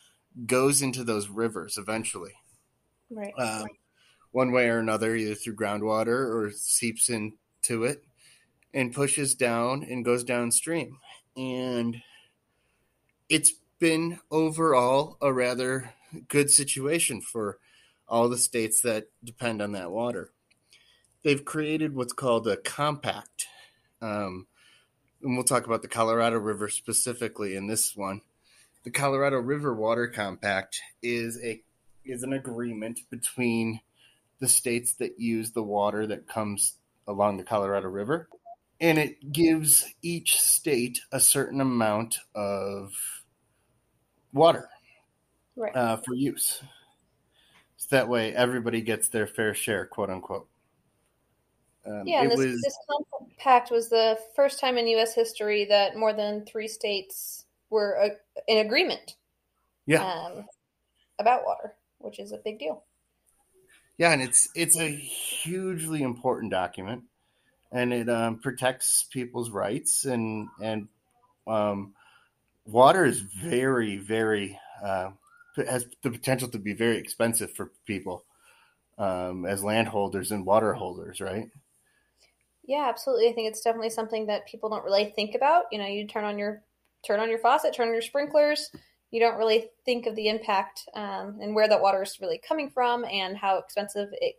goes 0.46 0.82
into 0.82 1.04
those 1.04 1.30
rivers 1.30 1.78
eventually. 1.78 2.34
Right. 3.10 3.34
Um, 3.38 3.68
one 4.32 4.52
way 4.52 4.68
or 4.70 4.80
another, 4.80 5.16
either 5.16 5.34
through 5.34 5.56
groundwater 5.56 6.08
or 6.08 6.52
seeps 6.52 7.10
into 7.10 7.84
it 7.86 8.04
and 8.74 8.94
pushes 8.94 9.34
down 9.34 9.84
and 9.84 10.06
goes 10.06 10.24
downstream. 10.24 11.00
And 11.36 11.98
it's 13.30 13.54
been 13.80 14.20
overall 14.32 15.18
a 15.22 15.32
rather 15.32 15.94
good 16.28 16.50
situation 16.50 17.22
for 17.22 17.60
all 18.08 18.30
the 18.30 18.38
states 18.38 18.82
that 18.82 19.08
depend 19.24 19.62
on 19.62 19.74
that 19.74 19.92
water. 19.92 20.32
They've 21.24 21.44
created 21.44 21.96
what's 21.96 22.14
called 22.14 22.48
a 22.48 22.58
compact. 22.58 23.48
Um, 24.02 24.48
and 25.22 25.36
we'll 25.36 25.44
talk 25.44 25.66
about 25.66 25.82
the 25.82 25.88
Colorado 25.88 26.38
River 26.38 26.70
specifically 26.70 27.56
in 27.56 27.68
this 27.68 27.96
one. 27.96 28.22
The 28.84 28.92
Colorado 28.92 29.38
River 29.38 29.74
Water 29.74 30.08
Compact 30.08 30.80
is 31.02 31.38
a 31.44 31.62
is 32.06 32.24
an 32.24 32.32
agreement 32.32 33.02
between 33.10 33.82
the 34.40 34.48
states 34.48 34.94
that 34.94 35.20
use 35.20 35.52
the 35.52 35.64
water 35.64 36.08
that 36.08 36.28
comes 36.28 36.76
along 37.06 37.36
the 37.36 37.44
Colorado 37.44 37.90
River, 37.90 38.30
and 38.80 38.98
it 38.98 39.34
gives 39.34 39.94
each 40.02 40.40
state 40.40 41.02
a 41.12 41.20
certain 41.20 41.60
amount 41.60 42.20
of 42.34 42.94
water 44.38 44.70
Right. 45.58 45.76
uh, 45.76 45.98
for 45.98 46.14
use. 46.14 46.62
So 47.78 47.88
that 47.96 48.08
way, 48.08 48.34
everybody 48.34 48.82
gets 48.82 49.10
their 49.10 49.28
fair 49.28 49.54
share, 49.54 49.86
quote 49.86 50.10
unquote. 50.10 50.48
Um, 51.86 52.04
yeah, 52.06 52.22
and 52.22 52.32
this, 52.32 52.38
was 52.38 52.62
this 52.62 52.78
compact 52.90 53.72
was 53.72 53.90
the 53.90 54.20
first 54.36 54.60
time 54.60 54.78
in 54.78 54.88
U.S. 54.90 55.16
history 55.16 55.66
that 55.66 55.96
more 55.96 56.14
than 56.14 56.46
three 56.46 56.68
states 56.68 57.46
were 57.70 58.00
uh, 58.00 58.10
in 58.48 58.66
agreement 58.66 59.16
yeah, 59.86 60.04
um, 60.04 60.46
about 61.18 61.46
water, 61.46 61.76
which 62.00 62.20
is 62.20 62.34
a 62.34 62.38
big 62.38 62.60
deal. 62.60 62.84
yeah, 63.98 64.12
and 64.12 64.22
it's 64.22 64.50
it's 64.54 64.78
a 64.78 64.90
hugely 64.90 66.04
important 66.04 66.52
document, 66.52 67.04
and 67.72 67.94
it 67.94 68.10
um, 68.10 68.40
protects 68.40 69.04
people's 69.12 69.50
rights 69.50 70.06
and 70.06 70.50
and 70.62 70.88
um, 71.48 71.94
water 72.68 73.06
is 73.06 73.22
very 73.22 73.98
very 73.98 74.60
uh, 74.84 75.10
has 75.56 75.88
the 76.04 76.12
potential 76.12 76.48
to 76.50 76.60
be 76.60 76.74
very 76.74 76.98
expensive 76.98 77.54
for 77.54 77.72
people 77.86 78.26
um, 78.98 79.46
as 79.46 79.64
landholders 79.64 80.32
and 80.32 80.46
water 80.46 80.74
holders, 80.74 81.22
right? 81.22 81.50
Yeah, 82.64 82.88
absolutely. 82.90 83.30
I 83.30 83.34
think 83.34 83.48
it's 83.48 83.62
definitely 83.62 83.90
something 83.90 84.28
that 84.28 84.48
people 84.48 84.70
don't 84.70 84.84
really 84.84 85.14
think 85.16 85.36
about. 85.36 85.66
You 85.72 85.80
know, 85.80 85.86
you 85.86 86.06
turn 86.06 86.26
on 86.26 86.38
your 86.38 86.64
turn 87.06 87.20
on 87.20 87.30
your 87.30 87.40
faucet, 87.40 87.74
turn 87.74 87.88
on 87.88 87.94
your 87.94 88.02
sprinklers. 88.02 88.72
You 89.12 89.22
don't 89.22 89.38
really 89.38 89.70
think 89.86 90.06
of 90.06 90.16
the 90.16 90.28
impact 90.28 90.84
um, 90.94 91.40
and 91.42 91.56
where 91.56 91.70
that 91.70 91.82
water 91.82 92.04
is 92.04 92.20
really 92.20 92.42
coming 92.46 92.70
from 92.70 93.06
and 93.06 93.38
how 93.38 93.58
expensive 93.58 94.10
it 94.14 94.36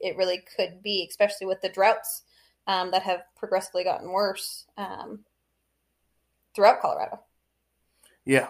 it 0.00 0.16
really 0.16 0.42
could 0.56 0.82
be, 0.82 1.06
especially 1.08 1.46
with 1.46 1.60
the 1.60 1.68
droughts 1.68 2.22
um, 2.66 2.90
that 2.90 3.02
have 3.02 3.22
progressively 3.36 3.84
gotten 3.84 4.10
worse 4.10 4.66
um, 4.76 5.20
throughout 6.54 6.80
Colorado. 6.80 7.20
Yeah. 8.26 8.48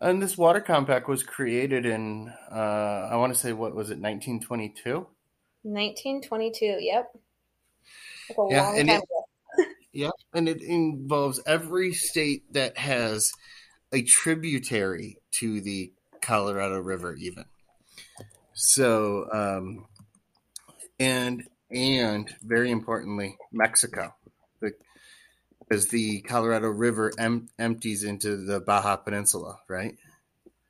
And 0.00 0.22
this 0.22 0.38
water 0.38 0.60
compact 0.60 1.08
was 1.08 1.22
created 1.22 1.84
in, 1.84 2.32
uh, 2.52 3.08
I 3.10 3.16
want 3.16 3.34
to 3.34 3.38
say, 3.38 3.52
what 3.52 3.74
was 3.74 3.90
it, 3.90 3.98
1922? 3.98 5.06
1922. 5.62 6.64
Yep. 6.80 7.10
Like 8.38 8.50
Yeah, 8.50 8.74
and 8.74 8.90
it- 8.90 9.02
Yeah. 9.92 10.10
And 10.34 10.48
it 10.48 10.60
involves 10.62 11.40
every 11.46 11.92
state 11.94 12.52
that 12.52 12.76
has 12.76 13.32
a 13.92 14.02
tributary 14.02 15.16
to 15.38 15.62
the 15.62 15.92
Colorado 16.20 16.78
River, 16.78 17.14
even. 17.14 17.46
So, 18.52 19.26
um, 19.32 19.86
and, 21.00 21.44
and 21.70 22.34
very 22.42 22.70
importantly, 22.70 23.38
Mexico. 23.52 24.14
Because 25.68 25.88
the 25.88 26.20
Colorado 26.22 26.68
River 26.68 27.12
em- 27.18 27.48
empties 27.58 28.04
into 28.04 28.36
the 28.36 28.60
Baja 28.60 28.96
Peninsula, 28.96 29.58
right? 29.68 29.96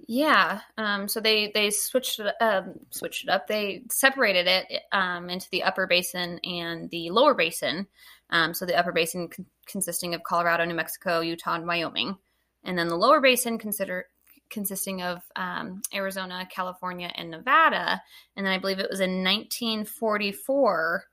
Yeah. 0.08 0.60
Um, 0.78 1.08
so 1.08 1.20
they 1.20 1.50
they 1.52 1.70
switched 1.70 2.20
it 2.20 2.34
um, 2.40 2.74
switched 2.90 3.24
it 3.24 3.30
up. 3.30 3.46
They 3.46 3.82
separated 3.90 4.46
it 4.46 4.82
um, 4.92 5.28
into 5.28 5.50
the 5.50 5.64
upper 5.64 5.86
basin 5.86 6.38
and 6.44 6.88
the 6.90 7.10
lower 7.10 7.34
basin. 7.34 7.86
Um, 8.30 8.54
so 8.54 8.66
the 8.66 8.78
upper 8.78 8.92
basin 8.92 9.28
con- 9.28 9.46
consisting 9.66 10.14
of 10.14 10.22
Colorado, 10.22 10.64
New 10.64 10.74
Mexico, 10.74 11.20
Utah, 11.20 11.54
and 11.54 11.66
Wyoming, 11.66 12.16
and 12.64 12.78
then 12.78 12.88
the 12.88 12.96
lower 12.96 13.20
basin 13.20 13.58
consider 13.58 14.06
consisting 14.48 15.02
of 15.02 15.22
um, 15.34 15.82
Arizona, 15.92 16.46
California, 16.50 17.10
and 17.16 17.30
Nevada. 17.30 18.00
And 18.36 18.46
then 18.46 18.52
I 18.52 18.58
believe 18.58 18.78
it 18.78 18.90
was 18.90 19.00
in 19.00 19.24
1944 19.24 21.04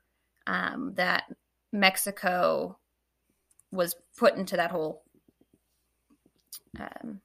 um, 0.47 0.93
that 0.95 1.23
Mexico 1.71 2.77
was 3.73 3.95
put 4.17 4.35
into 4.35 4.55
that 4.55 4.71
whole 4.71 5.03
um, 6.79 7.21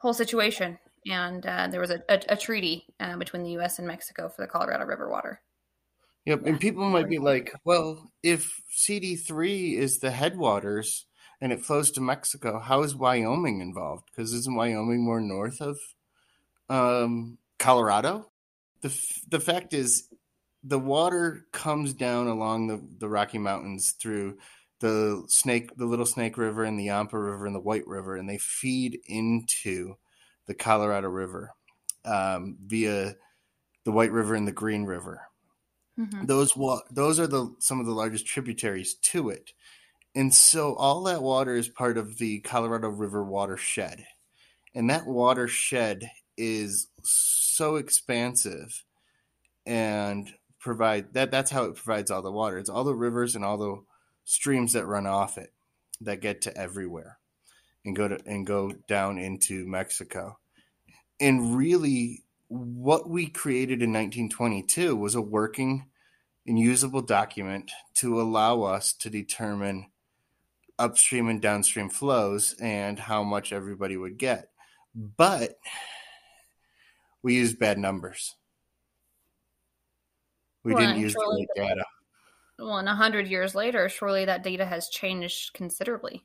whole 0.00 0.14
situation. 0.14 0.78
And 1.06 1.44
uh, 1.46 1.68
there 1.68 1.80
was 1.80 1.90
a, 1.90 2.02
a, 2.08 2.20
a 2.28 2.36
treaty 2.36 2.84
uh, 3.00 3.16
between 3.16 3.42
the 3.42 3.52
U.S. 3.52 3.78
and 3.78 3.88
Mexico 3.88 4.28
for 4.28 4.42
the 4.42 4.48
Colorado 4.48 4.84
River 4.84 5.08
water. 5.08 5.40
Yep, 6.26 6.44
and 6.44 6.60
people 6.60 6.88
might 6.90 7.08
be 7.08 7.18
like, 7.18 7.54
well, 7.64 8.10
if 8.22 8.60
CD3 8.76 9.78
is 9.78 9.98
the 9.98 10.10
headwaters 10.10 11.06
and 11.40 11.52
it 11.52 11.64
flows 11.64 11.90
to 11.92 12.02
Mexico, 12.02 12.60
how 12.60 12.82
is 12.82 12.94
Wyoming 12.94 13.62
involved? 13.62 14.04
Because 14.10 14.34
isn't 14.34 14.54
Wyoming 14.54 15.02
more 15.02 15.20
north 15.20 15.62
of 15.62 15.78
um, 16.68 17.38
Colorado? 17.58 18.26
The, 18.82 18.88
f- 18.88 19.22
the 19.28 19.40
fact 19.40 19.72
is, 19.72 20.08
the 20.62 20.78
water 20.78 21.46
comes 21.52 21.94
down 21.94 22.26
along 22.26 22.66
the, 22.66 22.82
the 22.98 23.08
Rocky 23.08 23.38
Mountains 23.38 23.94
through 23.98 24.36
the 24.80 25.24
Snake, 25.28 25.76
the 25.76 25.86
Little 25.86 26.06
Snake 26.06 26.36
River, 26.36 26.64
and 26.64 26.78
the 26.78 26.84
Yampa 26.84 27.18
River, 27.18 27.46
and 27.46 27.54
the 27.54 27.60
White 27.60 27.86
River, 27.86 28.16
and 28.16 28.28
they 28.28 28.38
feed 28.38 28.98
into 29.06 29.94
the 30.46 30.54
Colorado 30.54 31.08
River 31.08 31.52
um, 32.04 32.56
via 32.66 33.14
the 33.84 33.92
White 33.92 34.12
River 34.12 34.34
and 34.34 34.48
the 34.48 34.52
Green 34.52 34.84
River. 34.84 35.22
Mm-hmm. 35.98 36.24
those 36.24 36.56
wa- 36.56 36.80
those 36.90 37.20
are 37.20 37.26
the 37.26 37.54
some 37.58 37.78
of 37.78 37.84
the 37.84 37.92
largest 37.92 38.24
tributaries 38.24 38.94
to 38.94 39.28
it. 39.28 39.52
And 40.14 40.32
so 40.34 40.74
all 40.74 41.02
that 41.04 41.22
water 41.22 41.54
is 41.54 41.68
part 41.68 41.98
of 41.98 42.16
the 42.16 42.40
colorado 42.40 42.88
river 42.88 43.22
watershed. 43.22 44.04
And 44.74 44.88
that 44.88 45.06
watershed 45.06 46.10
is 46.36 46.88
so 47.02 47.76
expansive 47.76 48.82
and 49.66 50.32
provide 50.58 51.12
that 51.14 51.30
that's 51.30 51.50
how 51.50 51.64
it 51.64 51.76
provides 51.76 52.10
all 52.10 52.22
the 52.22 52.32
water. 52.32 52.58
It's 52.58 52.70
all 52.70 52.84
the 52.84 52.94
rivers 52.94 53.36
and 53.36 53.44
all 53.44 53.58
the 53.58 53.82
streams 54.30 54.72
that 54.72 54.86
run 54.86 55.06
off 55.06 55.38
it 55.38 55.52
that 56.00 56.20
get 56.20 56.42
to 56.42 56.56
everywhere 56.56 57.18
and 57.84 57.96
go 57.96 58.08
to 58.08 58.18
and 58.26 58.46
go 58.46 58.72
down 58.86 59.18
into 59.18 59.66
mexico 59.66 60.38
and 61.18 61.56
really 61.56 62.22
what 62.48 63.08
we 63.08 63.26
created 63.26 63.82
in 63.82 63.90
1922 63.92 64.96
was 64.96 65.14
a 65.14 65.20
working 65.20 65.86
and 66.46 66.58
usable 66.58 67.02
document 67.02 67.70
to 67.94 68.20
allow 68.20 68.62
us 68.62 68.92
to 68.92 69.10
determine 69.10 69.86
upstream 70.78 71.28
and 71.28 71.40
downstream 71.40 71.88
flows 71.88 72.56
and 72.60 72.98
how 72.98 73.22
much 73.22 73.52
everybody 73.52 73.96
would 73.96 74.16
get. 74.16 74.50
But 74.94 75.58
we 77.22 77.34
used 77.36 77.58
bad 77.58 77.78
numbers. 77.78 78.34
We 80.64 80.74
Well, 80.74 80.82
didn't 80.82 81.00
use 81.00 81.14
the 81.14 81.46
right 81.56 81.68
data. 81.68 81.84
Well, 82.60 82.76
and 82.76 82.88
a 82.88 82.94
hundred 82.94 83.28
years 83.28 83.54
later, 83.54 83.88
surely 83.88 84.26
that 84.26 84.42
data 84.42 84.66
has 84.66 84.90
changed 84.90 85.54
considerably. 85.54 86.24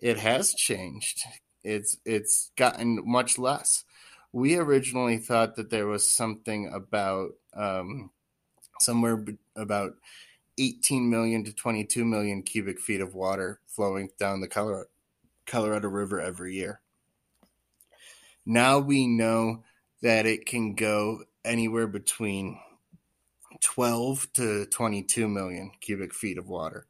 It 0.00 0.18
has 0.18 0.54
changed. 0.54 1.22
It's 1.64 1.96
it's 2.04 2.52
gotten 2.56 3.02
much 3.04 3.38
less. 3.38 3.84
We 4.32 4.56
originally 4.56 5.18
thought 5.18 5.56
that 5.56 5.70
there 5.70 5.86
was 5.86 6.10
something 6.10 6.70
about 6.72 7.32
um, 7.54 8.10
somewhere 8.80 9.16
be- 9.16 9.38
about 9.56 9.94
18 10.58 11.10
million 11.10 11.42
to 11.44 11.52
22 11.52 12.04
million 12.04 12.42
cubic 12.42 12.78
feet 12.80 13.00
of 13.00 13.14
water 13.14 13.60
flowing 13.66 14.10
down 14.18 14.40
the 14.40 14.48
Colorado, 14.48 14.88
Colorado 15.46 15.88
River 15.88 16.20
every 16.20 16.54
year. 16.54 16.80
Now 18.46 18.78
we 18.78 19.06
know 19.06 19.64
that 20.02 20.26
it 20.26 20.46
can 20.46 20.74
go 20.74 21.24
anywhere 21.44 21.86
between 21.86 22.58
12 23.64 24.32
to 24.34 24.66
22 24.66 25.26
million 25.26 25.72
cubic 25.80 26.14
feet 26.14 26.38
of 26.38 26.48
water. 26.48 26.86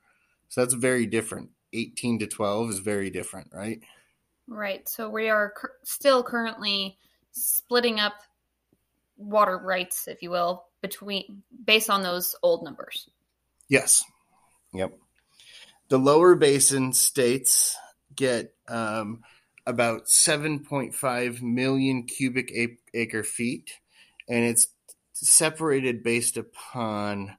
So 0.49 0.61
that's 0.61 0.75
very 0.75 1.07
different. 1.07 1.51
18 1.73 2.19
to 2.19 2.27
12 2.27 2.71
is 2.71 2.79
very 2.81 3.11
different, 3.11 3.51
right? 3.53 3.81
Right. 4.47 4.87
So 4.89 5.09
we 5.09 5.31
are 5.31 5.55
still 5.85 6.23
currently 6.23 6.99
splitting 7.33 8.01
up 8.01 8.15
water 9.17 9.57
rights, 9.57 10.09
if 10.09 10.21
you 10.23 10.31
will, 10.31 10.65
between 10.83 11.43
based 11.65 11.91
on 11.91 12.03
those 12.03 12.35
old 12.43 12.65
numbers. 12.65 13.09
Yes. 13.69 14.05
Yep. 14.73 14.99
The 15.89 15.99
lower 15.99 16.35
basin 16.35 16.93
states 16.93 17.77
get 18.15 18.53
um, 18.69 19.23
about 19.65 20.07
7.5 20.07 21.43
million 21.43 22.03
cubic 22.05 22.53
acre 22.93 23.23
feet, 23.23 23.71
and 24.29 24.45
it's 24.45 24.69
separated 25.21 26.03
based 26.03 26.37
upon 26.37 27.37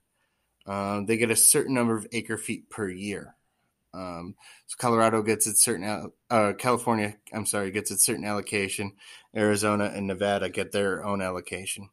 um, 0.65 1.05
they 1.05 1.17
get 1.17 1.32
a 1.32 1.36
certain 1.36 1.75
number 1.75 1.96
of 1.96 2.08
acre 2.12 2.38
feet 2.38 2.70
per 2.70 2.89
year. 2.89 3.36
Um, 3.94 4.36
so 4.67 4.75
Colorado 4.77 5.22
gets 5.22 5.48
its 5.48 5.62
certain, 5.62 6.12
uh, 6.29 6.53
California, 6.58 7.15
I'm 7.32 7.46
sorry, 7.46 7.72
gets 7.72 7.91
its 7.91 8.05
certain 8.05 8.25
allocation. 8.25 8.94
Arizona 9.36 9.86
and 9.94 10.08
Nevada 10.08 10.50
get 10.50 10.72
their 10.72 11.05
own 11.05 11.22
allocation, 11.22 11.89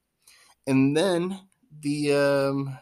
and 0.66 0.96
then 0.96 1.40
the 1.80 2.12
um, 2.12 2.78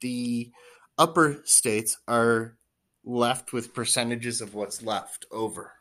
the 0.00 0.50
upper 0.96 1.42
states 1.44 1.98
are 2.08 2.56
left 3.04 3.52
with 3.52 3.74
percentages 3.74 4.40
of 4.40 4.54
what's 4.54 4.82
left 4.82 5.26
over. 5.30 5.72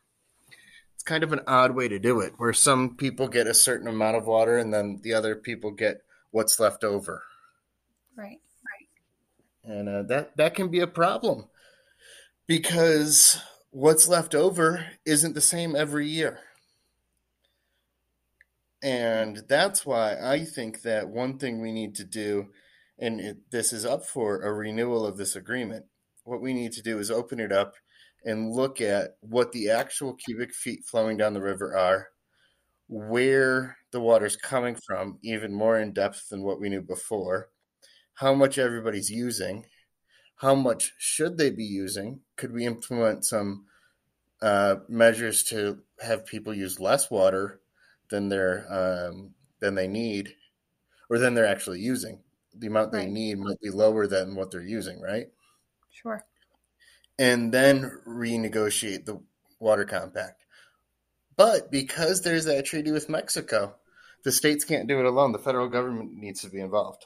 It's 0.93 1.03
kind 1.03 1.23
of 1.23 1.31
an 1.31 1.41
odd 1.47 1.75
way 1.75 1.87
to 1.87 1.99
do 1.99 2.19
it, 2.19 2.33
where 2.37 2.53
some 2.53 2.95
people 2.95 3.27
get 3.27 3.47
a 3.47 3.53
certain 3.53 3.87
amount 3.87 4.17
of 4.17 4.25
water 4.25 4.57
and 4.57 4.73
then 4.73 4.99
the 5.03 5.13
other 5.13 5.35
people 5.35 5.71
get 5.71 6.01
what's 6.33 6.59
left 6.59 6.83
over. 6.83 7.23
Right, 8.17 8.41
right. 8.65 9.71
And 9.77 9.87
uh, 9.87 10.03
that 10.03 10.35
that 10.35 10.55
can 10.55 10.67
be 10.67 10.81
a 10.81 10.87
problem 10.87 11.45
because 12.47 13.39
what's 13.69 14.07
left 14.07 14.35
over 14.35 14.85
isn't 15.05 15.35
the 15.35 15.41
same 15.41 15.75
every 15.75 16.07
year. 16.07 16.39
And 18.81 19.43
that's 19.47 19.85
why 19.85 20.17
I 20.21 20.43
think 20.43 20.81
that 20.81 21.07
one 21.07 21.37
thing 21.37 21.61
we 21.61 21.71
need 21.71 21.95
to 21.95 22.03
do, 22.03 22.47
and 22.99 23.21
it, 23.21 23.37
this 23.49 23.71
is 23.71 23.85
up 23.85 24.05
for 24.05 24.41
a 24.41 24.51
renewal 24.51 25.05
of 25.05 25.15
this 25.15 25.37
agreement, 25.37 25.85
what 26.25 26.41
we 26.41 26.53
need 26.53 26.73
to 26.73 26.81
do 26.81 26.99
is 26.99 27.09
open 27.09 27.39
it 27.39 27.53
up 27.53 27.75
and 28.25 28.51
look 28.51 28.81
at 28.81 29.15
what 29.21 29.51
the 29.51 29.69
actual 29.69 30.13
cubic 30.13 30.53
feet 30.53 30.83
flowing 30.85 31.15
down 31.15 31.33
the 31.33 31.41
river 31.41 31.77
are, 31.77 32.07
where 32.87 33.77
the 33.91 33.99
water's 33.99 34.35
coming 34.35 34.75
from, 34.75 35.17
even 35.23 35.53
more 35.53 35.79
in 35.79 35.93
depth 35.93 36.29
than 36.29 36.43
what 36.43 36.59
we 36.59 36.69
knew 36.69 36.81
before, 36.81 37.49
how 38.15 38.33
much 38.33 38.57
everybody's 38.57 39.09
using, 39.09 39.65
how 40.35 40.55
much 40.55 40.93
should 40.97 41.37
they 41.37 41.49
be 41.49 41.63
using? 41.63 42.19
Could 42.35 42.51
we 42.51 42.65
implement 42.65 43.25
some 43.25 43.65
uh, 44.41 44.75
measures 44.89 45.43
to 45.45 45.79
have 46.01 46.25
people 46.25 46.53
use 46.53 46.79
less 46.79 47.09
water 47.09 47.61
than 48.09 48.29
they're 48.29 48.65
um, 48.69 49.31
than 49.59 49.75
they 49.75 49.87
need, 49.87 50.35
or 51.09 51.17
than 51.17 51.33
they're 51.33 51.45
actually 51.47 51.79
using? 51.79 52.19
The 52.55 52.67
amount 52.67 52.93
right. 52.93 53.05
they 53.05 53.09
need 53.09 53.39
might 53.39 53.59
be 53.61 53.69
lower 53.69 54.05
than 54.05 54.35
what 54.35 54.51
they're 54.51 54.61
using, 54.61 55.01
right? 55.01 55.27
Sure. 55.89 56.23
And 57.17 57.53
then 57.53 57.91
renegotiate 58.07 59.05
the 59.05 59.21
water 59.59 59.85
compact. 59.85 60.42
But 61.35 61.71
because 61.71 62.21
there's 62.21 62.45
that 62.45 62.65
treaty 62.65 62.91
with 62.91 63.09
Mexico, 63.09 63.75
the 64.23 64.31
states 64.31 64.63
can't 64.63 64.87
do 64.87 64.99
it 64.99 65.05
alone. 65.05 65.31
The 65.31 65.39
federal 65.39 65.67
government 65.67 66.13
needs 66.13 66.41
to 66.41 66.49
be 66.49 66.59
involved. 66.59 67.05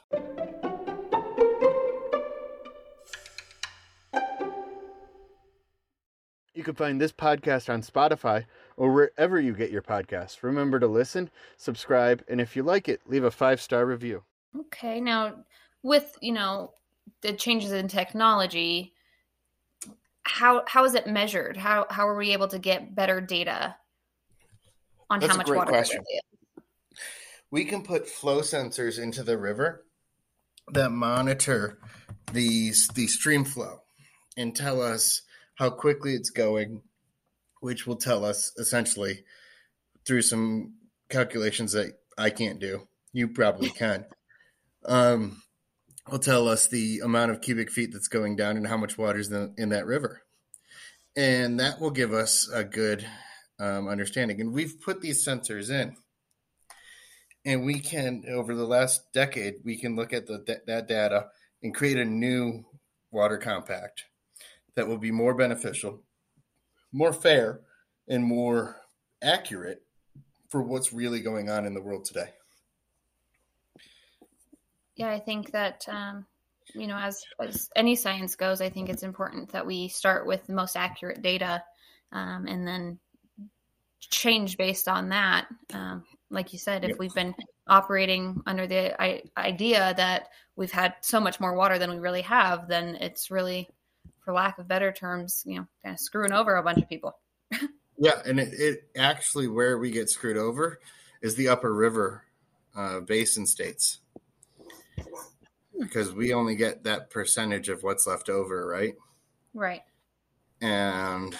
You 6.53 6.63
can 6.63 6.75
find 6.75 6.99
this 6.99 7.11
podcast 7.11 7.71
on 7.71 7.83
Spotify 7.83 8.45
or 8.75 8.91
wherever 8.91 9.39
you 9.39 9.53
get 9.53 9.69
your 9.69 9.83
podcasts. 9.83 10.41
Remember 10.41 10.79
to 10.79 10.87
listen, 10.87 11.29
subscribe, 11.57 12.23
and 12.27 12.41
if 12.41 12.55
you 12.55 12.63
like 12.63 12.89
it, 12.89 13.01
leave 13.05 13.23
a 13.23 13.31
five 13.31 13.61
star 13.61 13.85
review. 13.85 14.23
Okay, 14.57 14.99
now 14.99 15.35
with 15.83 16.17
you 16.19 16.33
know 16.33 16.73
the 17.21 17.33
changes 17.33 17.71
in 17.71 17.87
technology, 17.87 18.93
how 20.23 20.63
how 20.67 20.83
is 20.83 20.95
it 20.95 21.05
measured? 21.05 21.57
How 21.57 21.85
how 21.91 22.07
are 22.07 22.17
we 22.17 22.33
able 22.33 22.47
to 22.47 22.59
get 22.59 22.95
better 22.95 23.21
data 23.21 23.75
on 25.09 25.19
That's 25.19 25.31
how 25.31 25.37
much 25.37 25.49
water? 25.49 25.71
Question. 25.71 26.03
We 27.51 27.65
can 27.65 27.83
put 27.83 28.09
flow 28.09 28.41
sensors 28.41 28.99
into 28.99 29.23
the 29.23 29.37
river 29.37 29.85
that 30.73 30.91
monitor 30.91 31.79
these 32.33 32.89
the 32.89 33.07
stream 33.07 33.45
flow 33.45 33.81
and 34.35 34.55
tell 34.55 34.81
us 34.81 35.21
how 35.55 35.69
quickly 35.69 36.13
it's 36.13 36.29
going, 36.29 36.81
which 37.61 37.87
will 37.87 37.95
tell 37.95 38.25
us 38.25 38.51
essentially 38.57 39.23
through 40.05 40.21
some 40.21 40.73
calculations 41.09 41.71
that 41.71 41.93
I 42.17 42.29
can't 42.29 42.59
do. 42.59 42.87
You 43.13 43.29
probably 43.29 43.69
can. 43.77 44.05
um, 44.85 45.41
will 46.09 46.19
tell 46.19 46.47
us 46.47 46.67
the 46.67 47.01
amount 47.03 47.31
of 47.31 47.41
cubic 47.41 47.69
feet 47.69 47.91
that's 47.91 48.07
going 48.07 48.35
down 48.35 48.55
and 48.55 48.67
how 48.67 48.77
much 48.77 48.97
water 48.97 49.19
is 49.19 49.31
in 49.31 49.69
that 49.69 49.85
river. 49.85 50.21
And 51.15 51.59
that 51.59 51.81
will 51.81 51.91
give 51.91 52.13
us 52.13 52.47
a 52.53 52.63
good 52.63 53.05
um, 53.59 53.87
understanding. 53.87 54.41
And 54.41 54.53
we've 54.53 54.79
put 54.79 55.01
these 55.01 55.25
sensors 55.25 55.69
in. 55.69 55.95
And 57.45 57.65
we 57.65 57.79
can, 57.79 58.23
over 58.29 58.53
the 58.53 58.65
last 58.65 59.13
decade, 59.13 59.55
we 59.63 59.77
can 59.77 59.95
look 59.95 60.11
at 60.11 60.27
the, 60.27 60.61
that 60.67 60.87
data 60.87 61.27
and 61.63 61.73
create 61.73 61.97
a 61.97 62.05
new 62.05 62.65
water 63.11 63.37
compact 63.37 64.03
that 64.75 64.87
will 64.87 64.97
be 64.97 65.11
more 65.11 65.33
beneficial, 65.33 66.03
more 66.91 67.13
fair, 67.13 67.61
and 68.07 68.23
more 68.23 68.81
accurate 69.21 69.83
for 70.49 70.61
what's 70.61 70.91
really 70.91 71.21
going 71.21 71.49
on 71.49 71.65
in 71.65 71.73
the 71.73 71.81
world 71.81 72.05
today 72.05 72.29
yeah, 74.97 75.11
I 75.11 75.19
think 75.19 75.51
that 75.51 75.85
um, 75.87 76.25
you 76.73 76.87
know, 76.87 76.97
as 76.97 77.23
as 77.39 77.69
any 77.75 77.95
science 77.95 78.35
goes, 78.35 78.61
I 78.61 78.69
think 78.69 78.89
it's 78.89 79.03
important 79.03 79.51
that 79.51 79.65
we 79.65 79.87
start 79.87 80.27
with 80.27 80.45
the 80.45 80.53
most 80.53 80.75
accurate 80.75 81.21
data, 81.21 81.63
um, 82.11 82.47
and 82.47 82.67
then 82.67 82.99
change 83.99 84.57
based 84.57 84.87
on 84.87 85.09
that. 85.09 85.47
Um, 85.73 86.03
like 86.29 86.53
you 86.53 86.59
said, 86.59 86.83
if 86.83 86.97
we've 86.99 87.13
been 87.13 87.33
operating 87.67 88.41
under 88.45 88.67
the 88.67 89.01
I- 89.01 89.23
idea 89.37 89.93
that 89.95 90.29
we've 90.55 90.71
had 90.71 90.95
so 91.01 91.19
much 91.19 91.39
more 91.39 91.55
water 91.55 91.79
than 91.79 91.89
we 91.89 91.99
really 91.99 92.21
have, 92.21 92.67
then 92.67 92.95
it's 92.95 93.31
really, 93.31 93.69
for 94.19 94.33
lack 94.33 94.57
of 94.59 94.67
better 94.67 94.91
terms, 94.91 95.43
you 95.45 95.55
know, 95.55 95.67
kind 95.83 95.93
of 95.93 95.99
screwing 95.99 96.33
over 96.33 96.55
a 96.55 96.63
bunch 96.63 96.79
of 96.79 96.89
people. 96.89 97.17
yeah, 97.97 98.21
and 98.25 98.39
it, 98.39 98.53
it, 98.53 98.89
actually 98.97 99.47
where 99.47 99.77
we 99.77 99.91
get 99.91 100.09
screwed 100.09 100.37
over 100.37 100.79
is 101.21 101.35
the 101.35 101.49
upper 101.49 101.73
river 101.73 102.23
uh, 102.75 102.99
basin 102.99 103.45
states 103.45 103.99
because 105.79 106.11
we 106.11 106.33
only 106.33 106.55
get 106.55 106.83
that 106.83 107.09
percentage 107.09 107.69
of 107.69 107.83
what's 107.83 108.07
left 108.07 108.29
over, 108.29 108.67
right? 108.67 108.95
Right. 109.53 109.81
And 110.61 111.35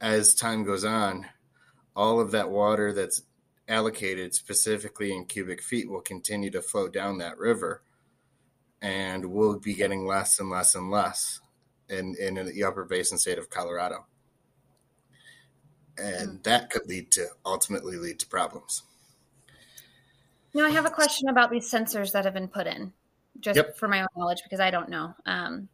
as 0.00 0.34
time 0.34 0.64
goes 0.64 0.84
on, 0.84 1.26
all 1.96 2.20
of 2.20 2.30
that 2.32 2.50
water 2.50 2.92
that's 2.92 3.22
allocated 3.66 4.34
specifically 4.34 5.12
in 5.12 5.24
cubic 5.24 5.62
feet 5.62 5.90
will 5.90 6.00
continue 6.00 6.50
to 6.50 6.62
flow 6.62 6.88
down 6.88 7.18
that 7.18 7.38
river 7.38 7.82
and 8.80 9.24
we'll 9.24 9.58
be 9.58 9.74
getting 9.74 10.06
less 10.06 10.38
and 10.38 10.50
less 10.50 10.74
and 10.74 10.90
less 10.90 11.40
in, 11.88 12.14
in 12.20 12.34
the 12.34 12.64
upper 12.64 12.84
basin 12.84 13.18
state 13.18 13.38
of 13.38 13.50
Colorado. 13.50 14.06
And 15.98 16.38
mm. 16.38 16.42
that 16.44 16.70
could 16.70 16.86
lead 16.86 17.10
to 17.12 17.26
ultimately 17.44 17.96
lead 17.96 18.18
to 18.20 18.26
problems. 18.26 18.82
Now, 20.54 20.66
I 20.66 20.70
have 20.70 20.86
a 20.86 20.90
question 20.90 21.28
about 21.28 21.50
these 21.50 21.70
sensors 21.70 22.12
that 22.12 22.24
have 22.24 22.34
been 22.34 22.48
put 22.48 22.66
in, 22.66 22.92
just 23.40 23.56
yep. 23.56 23.76
for 23.76 23.88
my 23.88 24.02
own 24.02 24.08
knowledge, 24.16 24.42
because 24.42 24.60
I 24.60 24.70
don't 24.70 24.88
know. 24.88 25.14
Um, 25.24 25.68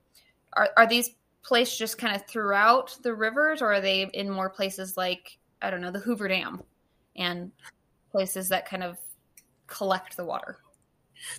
are, 0.55 0.71
are 0.77 0.87
these 0.87 1.11
placed 1.43 1.79
just 1.79 1.99
kind 1.99 2.17
of 2.17 2.27
throughout 2.27 2.97
the 3.03 3.15
rivers, 3.15 3.63
or 3.63 3.73
are 3.73 3.81
they 3.81 4.03
in 4.03 4.31
more 4.31 4.51
places 4.51 4.97
like, 4.97 5.39
I 5.63 5.71
don't 5.71 5.81
know, 5.81 5.91
the 5.91 6.01
Hoover 6.01 6.29
Dam 6.29 6.63
and 7.17 7.53
places 8.11 8.49
that 8.49 8.69
kind 8.69 8.83
of 8.83 8.99
collect 9.67 10.17
the 10.17 10.25
water? 10.25 10.59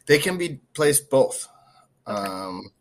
They 0.05 0.17
can 0.17 0.37
be 0.37 0.61
placed 0.73 1.09
both. 1.09 1.47
Okay. 2.07 2.19
Um, 2.19 2.71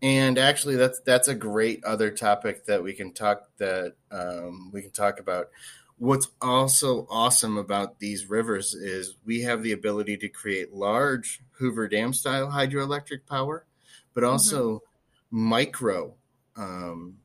and 0.00 0.36
actually, 0.36 0.76
that's 0.76 1.00
that's 1.00 1.28
a 1.28 1.34
great 1.34 1.84
other 1.84 2.10
topic 2.10 2.66
that 2.66 2.82
we 2.82 2.92
can 2.92 3.12
talk 3.12 3.44
that 3.58 3.94
um, 4.10 4.70
we 4.72 4.82
can 4.82 4.90
talk 4.90 5.20
about 5.20 5.50
what's 5.98 6.28
also 6.40 7.06
awesome 7.08 7.56
about 7.56 8.00
these 8.00 8.28
rivers 8.28 8.74
is 8.74 9.16
we 9.24 9.42
have 9.42 9.62
the 9.62 9.70
ability 9.70 10.16
to 10.16 10.28
create 10.28 10.72
large 10.72 11.40
Hoover 11.52 11.86
Dam 11.86 12.12
style 12.12 12.48
hydroelectric 12.48 13.24
power, 13.28 13.64
but 14.12 14.24
also 14.24 14.76
mm-hmm. 14.76 15.48
micro 15.48 16.14
um, 16.56 17.18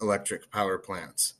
electric 0.00 0.50
power 0.50 0.78
plants 0.78 1.34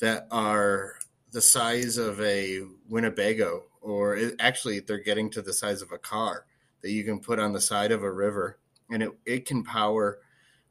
that 0.00 0.26
are 0.30 0.94
the 1.32 1.40
size 1.40 1.96
of 1.96 2.20
a 2.20 2.62
Winnebago, 2.88 3.64
or 3.80 4.16
it, 4.16 4.34
actually, 4.38 4.80
they're 4.80 4.98
getting 4.98 5.30
to 5.30 5.42
the 5.42 5.52
size 5.52 5.82
of 5.82 5.92
a 5.92 5.98
car 5.98 6.44
that 6.82 6.90
you 6.90 7.04
can 7.04 7.20
put 7.20 7.38
on 7.38 7.52
the 7.52 7.60
side 7.60 7.92
of 7.92 8.02
a 8.02 8.10
river, 8.10 8.58
and 8.90 9.02
it, 9.02 9.10
it 9.26 9.46
can 9.46 9.64
power 9.64 10.18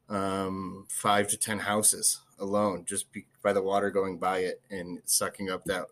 um, 0.10 0.86
five 0.90 1.28
to 1.28 1.38
10 1.38 1.60
houses 1.60 2.22
alone 2.40 2.86
just 2.86 3.12
be, 3.12 3.26
by 3.42 3.52
the 3.54 3.62
water 3.62 3.90
going 3.90 4.18
by 4.18 4.40
it 4.40 4.62
and 4.70 5.00
sucking 5.06 5.50
up 5.50 5.66
that 5.66 5.86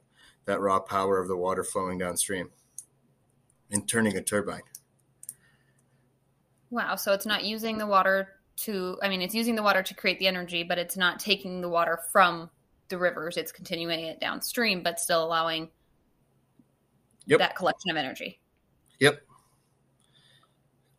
that 0.46 0.62
raw 0.62 0.80
power 0.80 1.20
of 1.20 1.28
the 1.28 1.36
water 1.36 1.64
flowing 1.64 1.98
downstream 1.98 2.50
and 3.72 3.88
turning 3.88 4.16
a 4.16 4.22
turbine. 4.22 4.62
Wow, 6.70 6.96
so 6.96 7.14
it's 7.14 7.26
not 7.26 7.44
using 7.44 7.78
the 7.78 7.88
water 7.88 8.30
to 8.58 8.98
I 9.02 9.10
mean 9.10 9.22
it's 9.22 9.36
using 9.36 9.56
the 9.56 9.64
water 9.64 9.84
to 9.84 9.94
create 9.94 10.20
the 10.20 10.28
energy, 10.28 10.64
but 10.64 10.78
it's 10.78 10.96
not 10.96 11.20
taking 11.20 11.62
the 11.62 11.70
water 11.70 12.00
from 12.12 12.50
the 12.90 12.98
rivers. 12.98 13.38
It's 13.38 13.52
continuing 13.52 14.00
it 14.06 14.20
downstream, 14.20 14.84
but 14.84 15.00
still 15.00 15.24
allowing 15.24 15.70
Yep. 17.28 17.40
that 17.40 17.56
collection 17.56 17.92
of 17.92 17.98
energy. 17.98 18.40
Yep. 19.00 19.22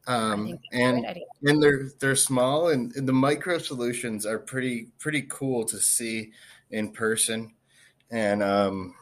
Um, 0.09 0.47
think 0.47 0.61
that's 0.61 0.75
a 0.75 0.85
and 0.85 1.07
and 1.45 1.63
they're 1.63 1.91
they're 1.99 2.17
small 2.17 2.69
and, 2.69 2.95
and 2.95 3.09
the 3.09 3.13
micro 3.13 3.59
solutions 3.59 4.25
are 4.25 4.39
pretty 4.39 4.89
pretty 4.99 5.23
cool 5.29 5.65
to 5.65 5.79
see 5.79 6.33
in 6.71 6.93
person 6.93 7.53
and 8.11 8.41
um 8.41 8.95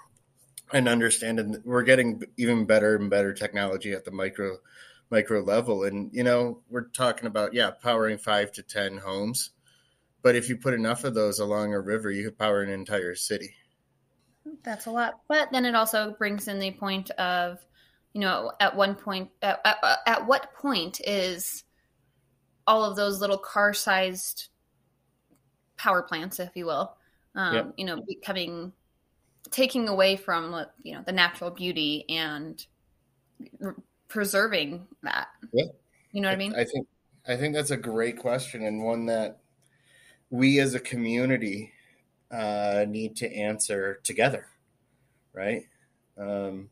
and 0.72 0.88
understanding 0.88 1.60
we're 1.64 1.82
getting 1.82 2.22
even 2.38 2.64
better 2.64 2.96
and 2.96 3.10
better 3.10 3.34
technology 3.34 3.92
at 3.92 4.06
the 4.06 4.10
micro 4.10 4.56
micro 5.10 5.42
level 5.42 5.84
and 5.84 6.10
you 6.14 6.24
know 6.24 6.60
we're 6.70 6.88
talking 6.88 7.26
about 7.26 7.52
yeah 7.52 7.70
powering 7.70 8.16
five 8.16 8.50
to 8.52 8.62
ten 8.62 8.96
homes 8.96 9.50
but 10.24 10.34
if 10.34 10.48
you 10.48 10.56
put 10.56 10.74
enough 10.74 11.04
of 11.04 11.14
those 11.14 11.38
along 11.38 11.72
a 11.72 11.80
river 11.80 12.10
you 12.10 12.24
could 12.24 12.38
power 12.38 12.62
an 12.62 12.70
entire 12.70 13.14
city 13.14 13.54
That's 14.62 14.86
a 14.86 14.90
lot. 14.90 15.20
But 15.28 15.48
then 15.52 15.64
it 15.64 15.74
also 15.74 16.14
brings 16.18 16.48
in 16.48 16.58
the 16.58 16.70
point 16.72 17.10
of, 17.12 17.64
you 18.12 18.20
know, 18.20 18.52
at 18.60 18.76
one 18.76 18.94
point, 18.94 19.30
at, 19.40 19.60
at, 19.64 19.98
at 20.06 20.26
what 20.26 20.52
point 20.54 21.00
is 21.06 21.64
all 22.66 22.84
of 22.84 22.94
those 22.94 23.20
little 23.20 23.38
car 23.38 23.72
sized 23.72 24.48
power 25.76 26.02
plants, 26.02 26.40
if 26.40 26.50
you 26.54 26.66
will, 26.66 26.94
um, 27.34 27.54
Yep. 27.54 27.74
you 27.78 27.84
know, 27.86 28.02
becoming, 28.06 28.72
taking 29.50 29.88
away 29.88 30.16
from, 30.16 30.66
you 30.82 30.92
know, 30.94 31.02
the 31.06 31.12
natural 31.12 31.50
beauty 31.50 32.04
and 32.08 32.66
r- 33.62 33.76
preserving 34.08 34.86
that. 35.02 35.28
Yeah. 35.52 35.64
You 36.12 36.20
know 36.20 36.28
what 36.28 36.34
I 36.34 36.38
mean? 36.38 36.54
I 36.54 36.64
think 36.64 36.86
I 37.26 37.36
think 37.36 37.54
that's 37.54 37.70
a 37.70 37.76
great 37.78 38.18
question 38.18 38.62
and 38.64 38.84
one 38.84 39.06
that 39.06 39.38
we 40.34 40.58
as 40.58 40.74
a 40.74 40.80
community 40.80 41.72
uh, 42.32 42.84
need 42.88 43.14
to 43.14 43.32
answer 43.32 44.00
together, 44.02 44.48
right? 45.32 45.66
Um, 46.18 46.70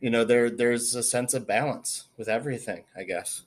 you 0.00 0.10
know, 0.10 0.24
there 0.24 0.50
there's 0.50 0.94
a 0.94 1.02
sense 1.02 1.32
of 1.32 1.46
balance 1.46 2.04
with 2.18 2.28
everything. 2.28 2.84
I 2.94 3.04
guess. 3.04 3.42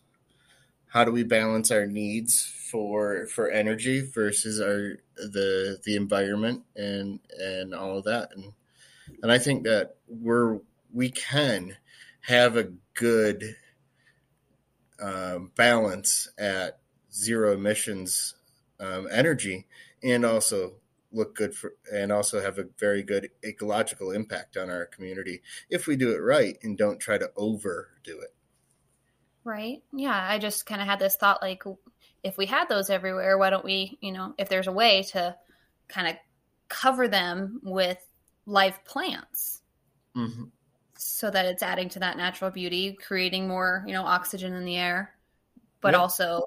How 0.88 1.04
do 1.04 1.12
we 1.12 1.24
balance 1.24 1.70
our 1.70 1.86
needs 1.86 2.52
for 2.72 3.28
for 3.28 3.52
energy 3.52 4.02
versus 4.02 4.60
our 4.60 4.98
the 5.16 5.80
the 5.86 5.96
environment 5.96 6.64
and 6.76 7.20
and 7.38 7.76
all 7.76 8.00
of 8.00 8.06
that 8.06 8.32
and 8.36 8.54
and 9.22 9.32
I 9.32 9.38
think 9.38 9.64
that 9.66 9.98
we're 10.08 10.60
we 10.92 11.10
can 11.10 11.78
have 12.22 12.58
a 12.58 12.72
good 12.96 13.56
um, 15.00 15.52
balance 15.56 16.30
at 16.40 16.80
zero 17.14 17.54
emissions 17.54 18.34
um, 18.80 19.08
energy 19.12 19.68
and 20.04 20.26
also 20.26 20.74
look 21.12 21.36
good 21.36 21.56
for 21.56 21.74
and 21.92 22.12
also 22.12 22.42
have 22.42 22.58
a 22.58 22.66
very 22.78 23.02
good 23.02 23.30
ecological 23.46 24.12
impact 24.12 24.58
on 24.58 24.70
our 24.70 24.86
community 24.86 25.42
if 25.70 25.88
we 25.88 25.96
do 25.96 26.12
it 26.12 26.18
right 26.20 26.58
and 26.64 26.78
don't 26.78 27.00
try 27.00 27.18
to 27.18 27.32
overdo 27.38 28.20
it 28.20 28.34
Right. 29.48 29.82
Yeah. 29.94 30.28
I 30.30 30.40
just 30.40 30.66
kind 30.66 30.82
of 30.82 30.88
had 30.88 31.00
this 31.00 31.16
thought 31.16 31.42
like, 31.42 31.64
if 32.22 32.38
we 32.38 32.46
had 32.46 32.68
those 32.68 32.90
everywhere, 32.90 33.38
why 33.38 33.50
don't 33.50 33.64
we, 33.64 33.98
you 34.02 34.12
know, 34.12 34.34
if 34.38 34.50
there's 34.50 34.68
a 34.68 34.74
way 34.74 35.04
to 35.04 35.38
kind 35.88 36.10
of 36.10 36.18
cover 36.68 37.08
them 37.08 37.62
with 37.64 37.98
live 38.46 38.84
plants 38.84 39.62
mm-hmm. 40.14 40.44
so 40.98 41.32
that 41.32 41.46
it's 41.46 41.64
adding 41.64 41.88
to 41.88 42.00
that 42.00 42.18
natural 42.18 42.52
beauty, 42.52 42.98
creating 43.02 43.48
more, 43.48 43.86
you 43.88 43.94
know, 43.94 44.04
oxygen 44.04 44.54
in 44.54 44.66
the 44.66 44.76
air, 44.76 45.16
but 45.80 45.94
Yeah. 45.94 46.00
also 46.00 46.44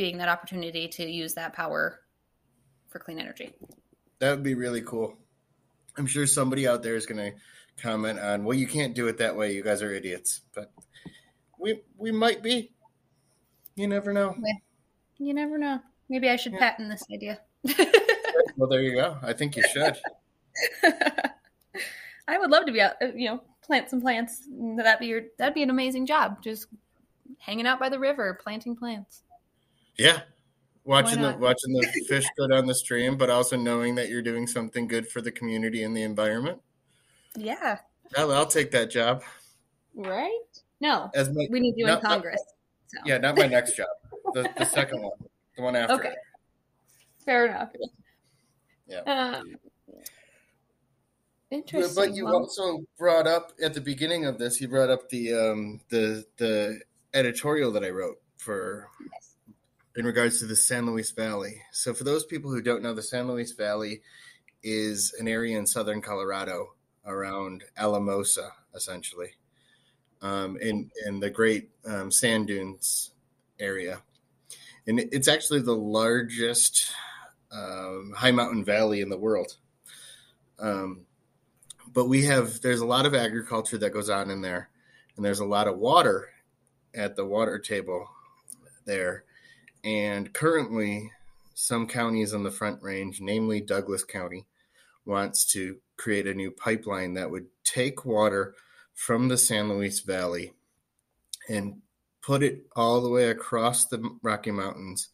being 0.00 0.16
that 0.16 0.30
opportunity 0.30 0.88
to 0.88 1.04
use 1.04 1.34
that 1.34 1.52
power 1.52 2.00
for 2.88 2.98
clean 2.98 3.18
energy. 3.18 3.52
that 4.18 4.30
would 4.30 4.42
be 4.42 4.54
really 4.54 4.80
cool 4.80 5.14
i'm 5.98 6.06
sure 6.06 6.26
somebody 6.26 6.66
out 6.66 6.82
there 6.82 6.96
is 6.96 7.04
going 7.04 7.18
to 7.18 7.36
comment 7.82 8.18
on 8.18 8.42
well 8.44 8.56
you 8.56 8.66
can't 8.66 8.94
do 8.94 9.08
it 9.08 9.18
that 9.18 9.36
way 9.36 9.52
you 9.52 9.62
guys 9.62 9.82
are 9.82 9.92
idiots 9.92 10.40
but 10.54 10.72
we 11.58 11.82
we 11.98 12.10
might 12.10 12.42
be 12.42 12.72
you 13.76 13.86
never 13.86 14.10
know 14.14 14.34
You 15.18 15.34
never 15.34 15.58
know. 15.58 15.80
Maybe 16.08 16.30
I 16.30 16.36
should 16.36 16.52
Yeah. 16.54 16.60
patent 16.60 16.88
this 16.90 17.04
idea. 17.12 17.40
well 18.56 18.70
there 18.70 18.80
you 18.80 18.94
go 18.94 19.18
i 19.22 19.34
think 19.34 19.54
you 19.54 19.62
should 19.70 19.98
I 22.28 22.38
would 22.38 22.50
love 22.50 22.64
to 22.66 22.72
be 22.72 22.80
out, 22.80 22.92
uh, 23.02 23.06
you 23.14 23.28
know, 23.28 23.42
plant 23.62 23.90
some 23.90 24.00
plants. 24.00 24.46
That'd 24.76 25.00
be 25.00 25.06
your, 25.06 25.22
that'd 25.38 25.54
be 25.54 25.64
an 25.64 25.70
amazing 25.70 26.06
job. 26.06 26.40
Just 26.44 26.66
hanging 27.38 27.66
out 27.66 27.80
by 27.80 27.88
the 27.88 27.98
river, 27.98 28.38
planting 28.40 28.76
plants. 28.76 29.22
Yeah. 30.00 30.20
Watching 30.84 31.20
the 31.20 31.36
watching 31.38 31.72
the 31.72 32.04
fish 32.08 32.26
go 32.36 32.48
down 32.48 32.66
the 32.66 32.74
stream, 32.74 33.16
but 33.16 33.30
also 33.30 33.56
knowing 33.56 33.94
that 33.96 34.08
you're 34.08 34.22
doing 34.22 34.46
something 34.46 34.88
good 34.88 35.06
for 35.06 35.20
the 35.20 35.30
community 35.30 35.82
and 35.84 35.96
the 35.96 36.02
environment. 36.02 36.60
Yeah. 37.36 37.78
I'll, 38.16 38.32
I'll 38.32 38.46
take 38.46 38.70
that 38.72 38.90
job 38.90 39.22
Right? 39.94 40.38
No, 40.80 41.10
as 41.14 41.28
my 41.30 41.46
we 41.50 41.60
need 41.60 41.74
you 41.76 41.86
in. 41.88 42.00
Congress. 42.00 42.42
So. 42.86 42.98
yeah, 43.04 43.18
not 43.18 43.36
my 43.36 43.46
next 43.46 43.76
job, 43.76 43.88
the, 44.34 44.50
the 44.56 44.64
second 44.64 45.02
one, 45.02 45.12
the 45.56 45.62
one 45.62 45.76
after. 45.76 45.94
Okay. 45.94 46.08
it. 46.08 46.18
Fair 47.24 47.46
enough. 47.46 47.70
Yeah. 48.88 49.00
Um, 49.00 49.56
But, 51.50 51.56
interesting. 51.56 51.94
but 51.94 52.14
you 52.14 52.24
Well, 52.24 52.36
also 52.36 52.84
brought 52.98 53.26
up 53.26 53.52
at 53.62 53.74
the 53.74 53.80
beginning 53.80 54.24
of 54.24 54.38
this, 54.38 54.60
you 54.60 54.68
brought 54.68 54.90
up 54.90 55.08
the 55.08 55.34
um, 55.34 55.80
the 55.88 56.24
the 56.38 56.80
editorial 57.14 57.70
that 57.72 57.84
I 57.84 57.90
wrote 57.90 58.20
for 58.38 58.88
in 59.96 60.04
regards 60.04 60.38
to 60.38 60.46
the 60.46 60.56
San 60.56 60.86
Luis 60.86 61.10
Valley. 61.10 61.62
So 61.72 61.92
for 61.94 62.04
those 62.04 62.24
people 62.24 62.50
who 62.50 62.62
don't 62.62 62.82
know, 62.82 62.94
the 62.94 63.02
San 63.02 63.28
Luis 63.28 63.52
Valley 63.52 64.02
is 64.62 65.14
an 65.18 65.26
area 65.26 65.58
in 65.58 65.66
southern 65.66 66.00
Colorado 66.00 66.74
around 67.06 67.64
Alamosa, 67.76 68.52
essentially, 68.74 69.30
um, 70.22 70.56
in 70.60 70.90
in 71.06 71.20
the 71.20 71.30
Great 71.30 71.70
um, 71.86 72.10
Sand 72.10 72.48
Dunes 72.48 73.12
area, 73.58 74.00
and 74.86 75.00
it's 75.00 75.28
actually 75.28 75.60
the 75.60 75.76
largest 75.76 76.92
um, 77.50 78.12
high 78.16 78.30
mountain 78.30 78.64
valley 78.64 79.00
in 79.00 79.08
the 79.08 79.18
world. 79.18 79.56
Um, 80.58 81.06
but 81.92 82.06
we 82.06 82.24
have 82.26 82.60
there's 82.60 82.80
a 82.80 82.86
lot 82.86 83.06
of 83.06 83.14
agriculture 83.14 83.78
that 83.78 83.90
goes 83.90 84.10
on 84.10 84.30
in 84.30 84.40
there, 84.40 84.68
and 85.16 85.24
there's 85.24 85.40
a 85.40 85.44
lot 85.44 85.68
of 85.68 85.78
water 85.78 86.28
at 86.94 87.16
the 87.16 87.24
water 87.24 87.58
table 87.58 88.08
there. 88.84 89.24
And 89.84 90.32
currently, 90.32 91.10
some 91.54 91.86
counties 91.86 92.34
on 92.34 92.42
the 92.42 92.50
Front 92.50 92.82
Range, 92.82 93.20
namely 93.20 93.60
Douglas 93.60 94.04
County, 94.04 94.46
wants 95.04 95.44
to 95.52 95.78
create 95.96 96.26
a 96.26 96.34
new 96.34 96.50
pipeline 96.50 97.14
that 97.14 97.30
would 97.30 97.46
take 97.64 98.04
water 98.04 98.54
from 98.94 99.28
the 99.28 99.38
San 99.38 99.68
Luis 99.68 100.00
Valley 100.00 100.52
and 101.48 101.80
put 102.22 102.42
it 102.42 102.66
all 102.76 103.00
the 103.00 103.08
way 103.08 103.28
across 103.28 103.86
the 103.86 104.16
Rocky 104.22 104.50
Mountains 104.50 105.08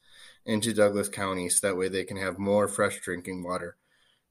into 0.45 0.73
Douglas 0.73 1.09
County 1.09 1.49
so 1.49 1.67
that 1.67 1.77
way 1.77 1.89
they 1.89 2.05
can 2.05 2.17
have 2.17 2.39
more 2.39 2.69
fresh 2.69 3.01
drinking 3.01 3.43
water 3.43 3.77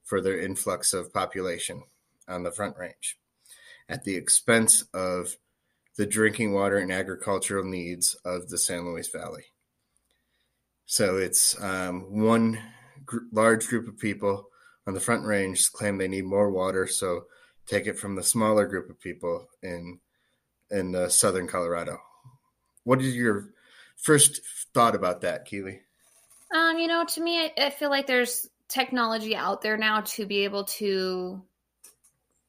for 0.03 0.21
their 0.21 0.39
influx 0.39 0.93
of 0.93 1.13
population 1.13 1.83
on 2.27 2.43
the 2.43 2.51
Front 2.51 2.77
Range 2.77 3.17
at 3.87 4.03
the 4.03 4.15
expense 4.15 4.83
of 4.93 5.37
the 5.97 6.05
drinking 6.05 6.53
water 6.53 6.77
and 6.77 6.91
agricultural 6.91 7.63
needs 7.63 8.15
of 8.25 8.49
the 8.49 8.57
San 8.57 8.85
Luis 8.85 9.09
Valley. 9.09 9.45
So 10.85 11.17
it's 11.17 11.59
um, 11.61 12.21
one 12.21 12.59
gr- 13.05 13.19
large 13.31 13.67
group 13.67 13.87
of 13.87 13.97
people 13.97 14.49
on 14.87 14.93
the 14.93 14.99
Front 14.99 15.25
Range 15.25 15.71
claim 15.71 15.97
they 15.97 16.07
need 16.07 16.25
more 16.25 16.51
water, 16.51 16.87
so 16.87 17.25
take 17.65 17.87
it 17.87 17.97
from 17.97 18.15
the 18.15 18.23
smaller 18.23 18.67
group 18.67 18.89
of 18.89 18.99
people 18.99 19.47
in 19.63 19.99
in 20.69 20.95
uh, 20.95 21.09
southern 21.09 21.47
Colorado. 21.47 21.97
What 22.83 23.01
is 23.01 23.15
your 23.15 23.49
first 23.97 24.41
thought 24.73 24.95
about 24.95 25.21
that, 25.21 25.45
Keely? 25.45 25.81
Um, 26.53 26.77
you 26.77 26.87
know, 26.87 27.05
to 27.05 27.21
me, 27.21 27.39
I, 27.39 27.51
I 27.57 27.69
feel 27.71 27.89
like 27.89 28.07
there's 28.07 28.47
technology 28.67 29.35
out 29.35 29.61
there 29.61 29.77
now 29.77 30.01
to 30.01 30.25
be 30.25 30.43
able 30.43 30.65
to 30.65 31.41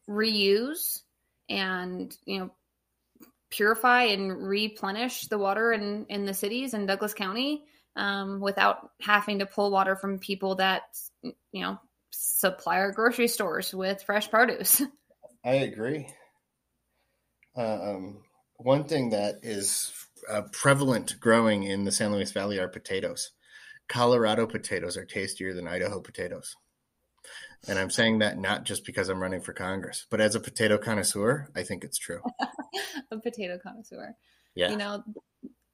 reuse 0.08 1.00
and 1.48 2.16
you 2.24 2.38
know 2.38 2.50
purify 3.50 4.04
and 4.04 4.46
replenish 4.46 5.26
the 5.28 5.38
water 5.38 5.72
in 5.72 6.06
in 6.08 6.26
the 6.26 6.34
cities 6.34 6.74
in 6.74 6.86
Douglas 6.86 7.14
County 7.14 7.64
um, 7.96 8.40
without 8.40 8.90
having 9.00 9.40
to 9.40 9.46
pull 9.46 9.70
water 9.70 9.96
from 9.96 10.18
people 10.18 10.56
that 10.56 10.82
you 11.22 11.62
know 11.62 11.78
supply 12.10 12.78
our 12.78 12.92
grocery 12.92 13.28
stores 13.28 13.74
with 13.74 14.02
fresh 14.02 14.30
produce. 14.30 14.82
I 15.44 15.54
agree. 15.54 16.08
Um, 17.56 18.22
one 18.56 18.84
thing 18.84 19.10
that 19.10 19.36
is 19.42 19.92
uh, 20.30 20.42
prevalent 20.52 21.18
growing 21.20 21.62
in 21.62 21.84
the 21.84 21.92
San 21.92 22.12
Luis 22.12 22.32
Valley 22.32 22.58
are 22.58 22.68
potatoes. 22.68 23.32
Colorado 23.88 24.46
potatoes 24.46 24.96
are 24.96 25.04
tastier 25.04 25.54
than 25.54 25.68
Idaho 25.68 26.00
potatoes. 26.00 26.56
And 27.68 27.78
I'm 27.78 27.90
saying 27.90 28.20
that 28.20 28.38
not 28.38 28.64
just 28.64 28.84
because 28.84 29.08
I'm 29.08 29.20
running 29.20 29.40
for 29.40 29.52
Congress, 29.52 30.06
but 30.10 30.20
as 30.20 30.34
a 30.34 30.40
potato 30.40 30.78
connoisseur, 30.78 31.48
I 31.54 31.62
think 31.62 31.84
it's 31.84 31.98
true. 31.98 32.20
a 33.10 33.18
potato 33.18 33.58
connoisseur. 33.62 34.14
Yeah. 34.54 34.70
You 34.70 34.76
know, 34.76 35.04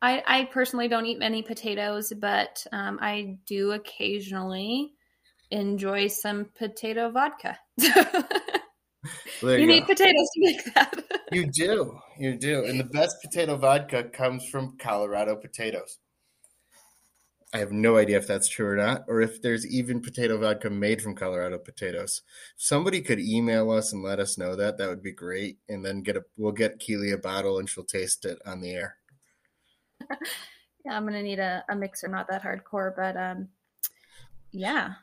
I, 0.03 0.23
I 0.27 0.45
personally 0.47 0.89
don't 0.89 1.07
eat 1.07 1.19
many 1.19 1.43
potatoes, 1.43 2.13
but 2.19 2.67
um, 2.73 2.99
I 3.01 3.39
do 3.47 3.73
occasionally 3.73 4.93
enjoy 5.51 6.09
some 6.09 6.47
potato 6.59 7.11
vodka. 7.11 7.59
You 9.41 9.51
you 9.51 9.67
need 9.67 9.87
potatoes 9.87 10.31
to 10.35 10.41
make 10.41 10.75
that. 10.75 11.05
You 11.33 11.47
do. 11.53 11.99
You 12.19 12.37
do. 12.37 12.65
And 12.65 12.79
the 12.79 12.85
best 12.85 13.17
potato 13.21 13.57
vodka 13.57 14.05
comes 14.05 14.47
from 14.49 14.77
Colorado 14.79 15.35
potatoes. 15.35 15.99
I 17.53 17.59
have 17.59 17.73
no 17.73 17.99
idea 17.99 18.17
if 18.17 18.27
that's 18.27 18.49
true 18.49 18.69
or 18.69 18.77
not, 18.77 19.03
or 19.09 19.21
if 19.21 19.43
there's 19.43 19.67
even 19.67 20.01
potato 20.01 20.39
vodka 20.39 20.71
made 20.71 21.03
from 21.03 21.15
Colorado 21.15 21.59
potatoes. 21.59 22.23
If 22.57 22.63
somebody 22.63 23.03
could 23.03 23.19
email 23.19 23.71
us 23.73 23.93
and 23.93 24.03
let 24.03 24.21
us 24.21 24.39
know 24.39 24.57
that, 24.57 24.79
that 24.79 24.89
would 24.89 25.03
be 25.03 25.13
great. 25.13 25.59
And 25.69 25.85
then 25.85 26.03
get 26.03 26.17
a 26.17 26.23
we'll 26.37 26.53
get 26.53 26.79
Keely 26.79 27.11
a 27.11 27.19
bottle 27.19 27.59
and 27.59 27.69
she'll 27.69 27.85
taste 27.85 28.25
it 28.25 28.39
on 28.47 28.61
the 28.61 28.71
air. 28.71 28.97
yeah, 30.85 30.97
I'm 30.97 31.05
gonna 31.05 31.23
need 31.23 31.39
a, 31.39 31.65
a 31.69 31.77
mixer, 31.77 32.09
not 32.09 32.29
that 32.29 32.43
hardcore, 32.43 32.95
but 32.97 33.17
um, 33.17 33.49
yeah. 34.53 34.95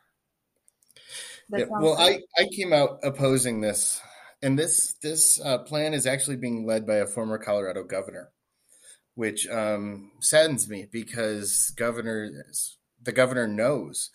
Yeah, 1.51 1.65
well. 1.69 1.97
I, 1.97 2.19
I 2.37 2.47
came 2.55 2.73
out 2.73 2.99
opposing 3.01 3.61
this, 3.61 3.99
and 4.43 4.57
this 4.57 4.93
this 5.01 5.41
uh, 5.41 5.59
plan 5.59 5.93
is 5.95 6.05
actually 6.05 6.37
being 6.37 6.65
led 6.65 6.85
by 6.85 6.97
a 6.97 7.07
former 7.07 7.39
Colorado 7.39 7.83
governor, 7.83 8.29
which 9.15 9.47
um, 9.47 10.11
saddens 10.19 10.69
me 10.69 10.87
because 10.91 11.73
governor 11.75 12.29
the 13.01 13.11
governor 13.11 13.47
knows 13.47 14.11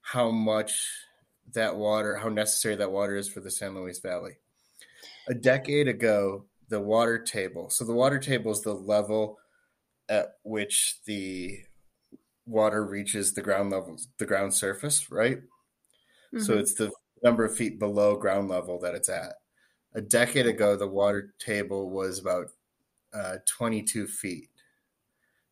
how 0.00 0.30
much 0.30 0.88
that 1.54 1.76
water, 1.76 2.16
how 2.16 2.28
necessary 2.28 2.76
that 2.76 2.92
water 2.92 3.16
is 3.16 3.28
for 3.28 3.40
the 3.40 3.50
San 3.50 3.74
Luis 3.74 3.98
Valley. 3.98 4.38
A 5.28 5.34
decade 5.34 5.88
ago, 5.88 6.44
the 6.68 6.80
water 6.80 7.18
table. 7.18 7.70
So 7.70 7.84
the 7.84 7.92
water 7.92 8.18
table 8.18 8.52
is 8.52 8.60
the 8.60 8.74
level 8.74 9.38
at 10.08 10.38
which 10.44 11.02
the 11.04 11.64
water 12.46 12.84
reaches 12.86 13.34
the 13.34 13.42
ground 13.42 13.70
level, 13.70 13.98
the 14.18 14.26
ground 14.26 14.54
surface, 14.54 15.10
right? 15.10 15.42
So 16.38 16.54
Mhm. 16.54 16.60
it's 16.60 16.74
the 16.74 16.92
number 17.22 17.44
of 17.44 17.56
feet 17.56 17.78
below 17.78 18.16
ground 18.16 18.48
level 18.48 18.78
that 18.80 18.94
it's 18.94 19.08
at. 19.08 19.36
A 19.94 20.00
decade 20.02 20.46
ago, 20.46 20.76
the 20.76 20.88
water 20.88 21.34
table 21.38 21.90
was 21.90 22.18
about 22.18 22.48
uh, 23.14 23.38
22 23.46 24.06
feet 24.08 24.50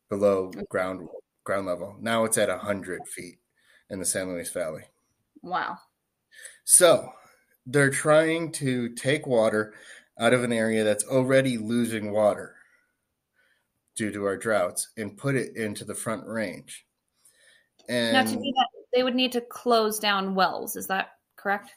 below 0.09 0.51
ground 0.69 1.07
ground 1.43 1.67
level. 1.67 1.95
Now 1.99 2.25
it's 2.25 2.37
at 2.39 2.49
100 2.49 3.07
feet 3.07 3.39
in 3.89 3.99
the 3.99 4.05
San 4.05 4.29
Luis 4.29 4.51
Valley. 4.51 4.85
wow. 5.41 5.79
So 6.63 7.13
they're 7.65 7.89
trying 7.91 8.51
to 8.53 8.89
take 8.95 9.27
water 9.27 9.73
out 10.19 10.33
of 10.33 10.43
an 10.43 10.53
area 10.53 10.83
that's 10.83 11.03
already 11.05 11.57
losing 11.57 12.11
water 12.11 12.54
due 13.95 14.11
to 14.11 14.25
our 14.25 14.37
droughts 14.37 14.89
and 14.97 15.17
put 15.17 15.35
it 15.35 15.55
into 15.55 15.85
the 15.85 15.95
front 15.95 16.25
range. 16.27 16.85
And 17.87 18.13
now 18.13 18.23
to 18.23 18.35
do 18.35 18.53
that, 18.55 18.67
they 18.93 19.03
would 19.03 19.15
need 19.15 19.31
to 19.33 19.41
close 19.41 19.99
down 19.99 20.35
wells. 20.35 20.75
Is 20.75 20.87
that 20.87 21.09
correct? 21.35 21.71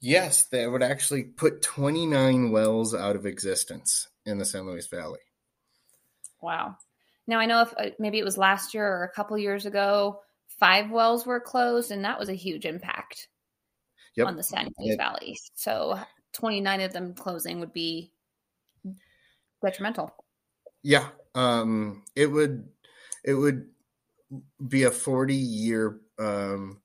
Yes, 0.00 0.44
they 0.46 0.66
would 0.66 0.82
actually 0.82 1.24
put 1.24 1.62
29 1.62 2.50
wells 2.50 2.94
out 2.94 3.14
of 3.14 3.26
existence 3.26 4.08
in 4.26 4.38
the 4.38 4.44
San 4.44 4.66
Luis 4.66 4.88
Valley. 4.88 5.20
Wow. 6.40 6.76
Now 7.28 7.38
I 7.38 7.46
know 7.46 7.62
if 7.62 7.72
uh, 7.78 7.90
maybe 8.00 8.18
it 8.18 8.24
was 8.24 8.36
last 8.36 8.74
year 8.74 8.86
or 8.86 9.04
a 9.04 9.12
couple 9.12 9.38
years 9.38 9.64
ago, 9.64 10.20
five 10.58 10.90
wells 10.90 11.24
were 11.24 11.38
closed, 11.40 11.92
and 11.92 12.04
that 12.04 12.18
was 12.18 12.28
a 12.28 12.34
huge 12.34 12.66
impact 12.66 13.28
Yep. 14.16 14.26
on 14.26 14.36
the 14.36 14.42
San 14.42 14.68
Luis 14.78 14.94
It- 14.94 14.96
Valley. 14.98 15.38
So 15.54 15.98
29 16.32 16.80
of 16.80 16.92
them 16.92 17.14
closing 17.14 17.60
would 17.60 17.72
be 17.72 18.12
detrimental. 19.62 20.10
Yeah, 20.82 21.08
um, 21.34 22.02
it 22.14 22.26
would 22.26 22.68
it 23.24 23.34
would 23.34 23.66
be 24.66 24.84
a 24.84 24.90
40 24.90 25.34
year 25.34 26.00
um, 26.18 26.80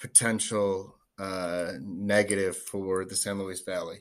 potential 0.00 0.94
uh, 1.18 1.72
negative 1.80 2.56
for 2.56 3.04
the 3.04 3.16
San 3.16 3.38
Luis 3.38 3.62
Valley, 3.62 3.98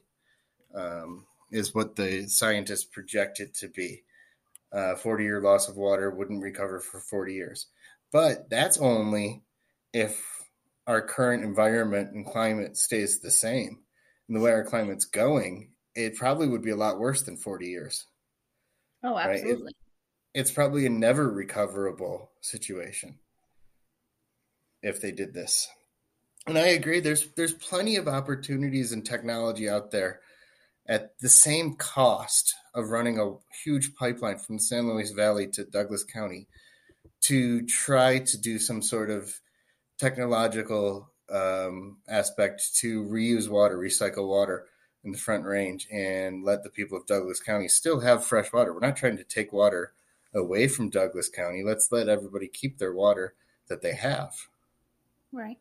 um, 0.75 1.25
is 1.51 1.73
what 1.73 1.95
the 1.95 2.27
scientists 2.27 2.85
project 2.85 3.39
it 3.39 3.53
to 3.55 3.67
be. 3.69 4.03
Uh, 4.71 4.95
40 4.95 5.23
year 5.23 5.41
loss 5.41 5.69
of 5.69 5.77
water 5.77 6.11
wouldn't 6.11 6.43
recover 6.43 6.79
for 6.79 6.99
40 6.99 7.33
years. 7.33 7.67
But 8.11 8.49
that's 8.49 8.77
only 8.77 9.43
if 9.93 10.21
our 10.85 11.01
current 11.01 11.43
environment 11.43 12.13
and 12.13 12.25
climate 12.25 12.77
stays 12.77 13.19
the 13.19 13.31
same. 13.31 13.79
And 14.27 14.35
the 14.35 14.41
way 14.41 14.51
our 14.51 14.65
climate's 14.65 15.05
going, 15.05 15.71
it 15.95 16.15
probably 16.15 16.47
would 16.47 16.61
be 16.61 16.71
a 16.71 16.75
lot 16.75 16.99
worse 16.99 17.23
than 17.23 17.37
40 17.37 17.67
years 17.67 18.05
Oh, 19.03 19.13
Right. 19.13 19.43
It's 20.33 20.51
probably 20.51 20.85
a 20.85 20.89
never 20.89 21.29
recoverable 21.29 22.31
situation 22.41 23.17
if 24.81 25.01
they 25.01 25.11
did 25.11 25.33
this. 25.33 25.67
And 26.45 26.57
I 26.57 26.67
agree 26.67 26.99
there's 26.99 27.27
there's 27.33 27.53
plenty 27.53 27.97
of 27.97 28.07
opportunities 28.07 28.91
and 28.91 29.05
technology 29.05 29.67
out 29.67 29.91
there 29.91 30.21
at 30.87 31.19
the 31.19 31.29
same 31.29 31.75
cost 31.75 32.55
of 32.73 32.89
running 32.89 33.19
a 33.19 33.35
huge 33.63 33.95
pipeline 33.95 34.37
from 34.37 34.57
the 34.57 34.63
San 34.63 34.87
Luis 34.87 35.11
Valley 35.11 35.47
to 35.47 35.65
Douglas 35.65 36.03
County 36.03 36.47
to 37.21 37.65
try 37.65 38.19
to 38.19 38.37
do 38.37 38.59
some 38.59 38.81
sort 38.81 39.09
of 39.09 39.41
technological 39.97 41.11
um, 41.29 41.97
aspect 42.07 42.75
to 42.77 43.03
reuse 43.03 43.49
water, 43.49 43.77
recycle 43.77 44.29
water 44.29 44.67
in 45.03 45.11
the 45.11 45.17
Front 45.17 45.43
Range, 45.43 45.85
and 45.91 46.45
let 46.45 46.63
the 46.63 46.69
people 46.69 46.97
of 46.97 47.05
Douglas 47.05 47.41
County 47.41 47.67
still 47.67 47.99
have 47.99 48.25
fresh 48.25 48.53
water. 48.53 48.73
We're 48.73 48.79
not 48.79 48.95
trying 48.95 49.17
to 49.17 49.23
take 49.25 49.51
water 49.51 49.93
away 50.33 50.67
from 50.67 50.89
Douglas 50.89 51.29
County. 51.29 51.63
Let's 51.63 51.91
let 51.91 52.09
everybody 52.09 52.47
keep 52.47 52.77
their 52.77 52.93
water 52.93 53.33
that 53.67 53.81
they 53.81 53.93
have. 53.93 54.33
Right. 55.31 55.57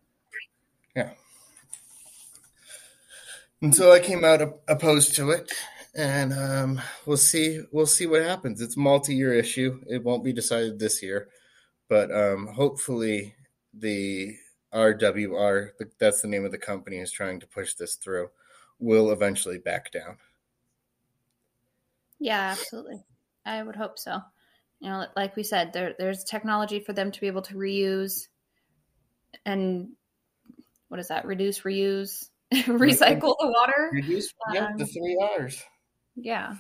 Yeah. 0.95 1.11
And 3.63 3.75
so 3.75 3.93
I 3.93 4.01
came 4.01 4.25
out 4.25 4.43
opposed 4.69 5.17
to 5.17 5.31
it, 5.31 5.51
and 5.95 6.33
um, 6.33 6.81
we'll 7.07 7.17
see. 7.17 7.63
We'll 7.73 7.87
see 7.87 8.07
what 8.07 8.23
happens. 8.23 8.61
It's 8.61 8.77
a 8.77 8.81
multi-year 8.81 9.35
issue. 9.35 9.81
It 9.89 10.05
won't 10.05 10.25
be 10.25 10.33
decided 10.33 10.79
this 10.79 11.03
year, 11.03 11.29
but 11.89 12.15
um, 12.15 12.49
hopefully 12.49 13.35
the 13.73 14.37
RWR, 14.75 15.71
that's 15.99 16.21
the 16.21 16.29
name 16.29 16.45
of 16.45 16.53
the 16.53 16.59
company, 16.59 16.99
is 16.99 17.11
trying 17.11 17.41
to 17.41 17.47
push 17.47 17.75
this 17.75 17.95
through. 17.95 18.29
Will 18.79 19.11
eventually 19.11 19.59
back 19.59 19.91
down. 19.91 20.19
Yeah, 22.19 22.51
absolutely. 22.53 23.05
I 23.47 23.63
would 23.63 23.77
hope 23.77 23.99
so. 23.99 24.21
You 24.81 24.91
know, 24.91 25.07
like 25.17 25.37
we 25.37 25.43
said, 25.43 25.73
there 25.73 25.95
there's 25.99 26.25
technology 26.25 26.81
for 26.81 26.93
them 26.93 27.11
to 27.11 27.21
be 27.21 27.27
able 27.27 27.43
to 27.43 27.55
reuse 27.55 28.29
and 29.45 29.89
what 30.89 31.01
is 31.01 31.09
that? 31.09 31.25
Reduce, 31.25 31.61
reuse, 31.61 32.29
recycle 32.53 33.35
the 33.39 33.55
water. 33.59 33.91
Reduce, 33.93 34.33
yeah, 34.53 34.69
the 34.77 34.85
Um, 34.85 34.89
three 34.89 35.19
R's. 35.39 35.63
Yeah. 36.15 36.55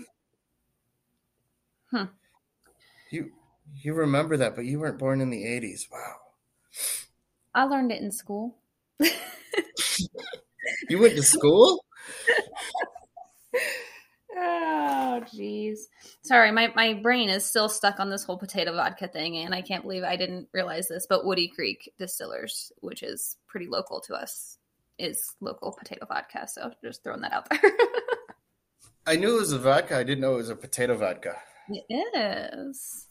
You 3.11 3.31
you 3.75 3.95
remember 3.95 4.37
that, 4.39 4.57
but 4.57 4.65
you 4.65 4.81
weren't 4.81 4.99
born 4.99 5.21
in 5.21 5.31
the 5.31 5.45
'80s. 5.45 5.91
Wow. 5.91 6.17
I 7.55 7.65
learned 7.65 7.93
it 7.93 8.03
in 8.03 8.11
school. 8.11 8.57
You 10.89 10.99
went 11.01 11.15
to 11.17 11.23
school? 11.23 11.85
Oh, 14.47 15.23
jeez. 15.35 15.79
Sorry, 16.23 16.53
my, 16.53 16.73
my 16.77 16.95
brain 16.95 17.29
is 17.29 17.45
still 17.45 17.69
stuck 17.69 17.99
on 17.99 18.11
this 18.11 18.25
whole 18.25 18.39
potato 18.39 18.73
vodka 18.75 19.09
thing, 19.09 19.37
and 19.39 19.55
I 19.55 19.63
can't 19.63 19.83
believe 19.83 20.05
I 20.05 20.17
didn't 20.17 20.49
realize 20.53 20.89
this. 20.89 21.07
But 21.09 21.25
Woody 21.25 21.49
Creek 21.49 21.93
Distillers, 21.99 22.71
which 22.81 23.03
is 23.03 23.37
pretty 23.49 23.67
local 23.67 24.01
to 24.03 24.15
us, 24.15 24.59
is 24.99 25.35
local 25.41 25.73
potato 25.73 26.07
vodka. 26.07 26.47
So 26.49 26.71
just 26.85 27.03
throwing 27.03 27.23
that 27.23 27.33
out 27.33 27.49
there. 27.51 27.61
I 29.07 29.17
knew 29.17 29.37
it 29.37 29.41
was 29.41 29.53
a 29.53 29.59
vodka. 29.59 29.97
I 29.97 30.05
didn't 30.05 30.21
know 30.21 30.35
it 30.35 30.39
was 30.39 30.51
a 30.51 30.57
potato 30.57 30.97
vodka. 30.97 31.37
it 31.69 32.15
is. 32.15 33.07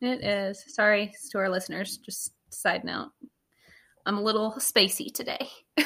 It 0.00 0.24
is. 0.24 0.64
Sorry 0.68 1.12
to 1.30 1.38
our 1.38 1.48
listeners. 1.48 1.98
Just 1.98 2.32
side 2.50 2.84
note. 2.84 3.10
I'm 4.06 4.18
a 4.18 4.22
little 4.22 4.52
spacey 4.58 5.12
today. 5.12 5.48
I 5.78 5.84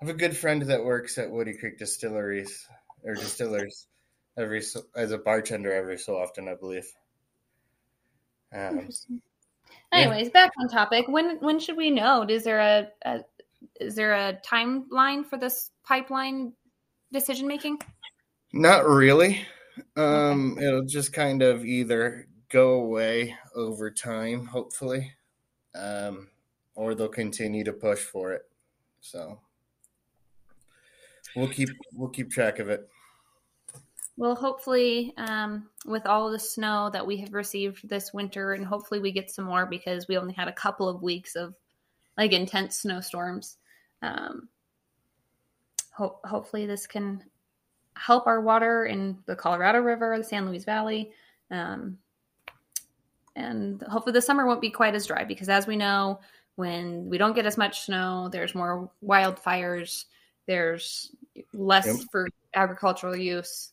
have 0.00 0.08
a 0.10 0.14
good 0.14 0.36
friend 0.36 0.62
that 0.62 0.84
works 0.84 1.18
at 1.18 1.30
Woody 1.30 1.54
Creek 1.58 1.78
Distilleries 1.78 2.66
or 3.04 3.14
distillers 3.14 3.86
every 4.38 4.62
so, 4.62 4.82
as 4.94 5.10
a 5.10 5.18
bartender 5.18 5.72
every 5.72 5.98
so 5.98 6.16
often, 6.16 6.48
I 6.48 6.54
believe. 6.54 6.86
Um, 8.52 8.78
Interesting. 8.78 9.22
yeah. 9.92 9.98
Anyways, 9.98 10.30
back 10.30 10.52
on 10.60 10.68
topic. 10.68 11.06
When 11.08 11.38
when 11.40 11.58
should 11.58 11.76
we 11.76 11.90
know? 11.90 12.24
Is 12.28 12.44
there 12.44 12.60
a, 12.60 12.88
a 13.04 13.20
is 13.80 13.94
there 13.94 14.14
a 14.14 14.38
timeline 14.46 15.26
for 15.26 15.36
this 15.36 15.70
pipeline 15.84 16.52
decision 17.12 17.46
making? 17.46 17.78
not 18.52 18.86
really. 18.86 19.40
Um, 19.96 20.58
It'll 20.60 20.84
just 20.84 21.12
kind 21.12 21.42
of 21.42 21.64
either 21.64 22.26
go 22.48 22.72
away 22.80 23.36
over 23.54 23.90
time, 23.90 24.46
hopefully, 24.46 25.12
um, 25.74 26.28
or 26.74 26.94
they'll 26.94 27.08
continue 27.08 27.64
to 27.64 27.72
push 27.72 28.00
for 28.00 28.32
it. 28.32 28.42
So 29.00 29.40
we'll 31.38 31.48
keep 31.48 31.70
we'll 31.94 32.08
keep 32.08 32.30
track 32.30 32.58
of 32.58 32.68
it. 32.68 32.88
Well, 34.16 34.34
hopefully, 34.34 35.14
um, 35.16 35.68
with 35.86 36.04
all 36.04 36.28
the 36.28 36.40
snow 36.40 36.90
that 36.92 37.06
we 37.06 37.18
have 37.18 37.32
received 37.32 37.88
this 37.88 38.12
winter, 38.12 38.54
and 38.54 38.66
hopefully 38.66 38.98
we 38.98 39.12
get 39.12 39.30
some 39.30 39.44
more 39.44 39.64
because 39.64 40.08
we 40.08 40.18
only 40.18 40.34
had 40.34 40.48
a 40.48 40.52
couple 40.52 40.88
of 40.88 41.02
weeks 41.02 41.36
of 41.36 41.54
like 42.16 42.32
intense 42.32 42.80
snowstorms. 42.80 43.58
Um, 44.02 44.48
ho- 45.92 46.18
hopefully, 46.24 46.66
this 46.66 46.86
can 46.88 47.22
help 47.94 48.26
our 48.26 48.40
water 48.40 48.86
in 48.86 49.18
the 49.26 49.36
Colorado 49.36 49.78
River, 49.78 50.18
the 50.18 50.24
San 50.24 50.46
Luis 50.46 50.64
Valley. 50.64 51.12
Um, 51.52 51.98
and 53.36 53.80
hopefully, 53.82 54.14
the 54.14 54.20
summer 54.20 54.46
won't 54.46 54.60
be 54.60 54.70
quite 54.70 54.96
as 54.96 55.06
dry 55.06 55.22
because, 55.22 55.48
as 55.48 55.68
we 55.68 55.76
know, 55.76 56.18
when 56.56 57.08
we 57.08 57.18
don't 57.18 57.36
get 57.36 57.46
as 57.46 57.56
much 57.56 57.82
snow, 57.82 58.28
there's 58.32 58.52
more 58.52 58.90
wildfires, 59.00 60.06
there's 60.48 61.12
less 61.52 61.86
yep. 61.86 61.96
for 62.10 62.28
agricultural 62.54 63.16
use. 63.16 63.72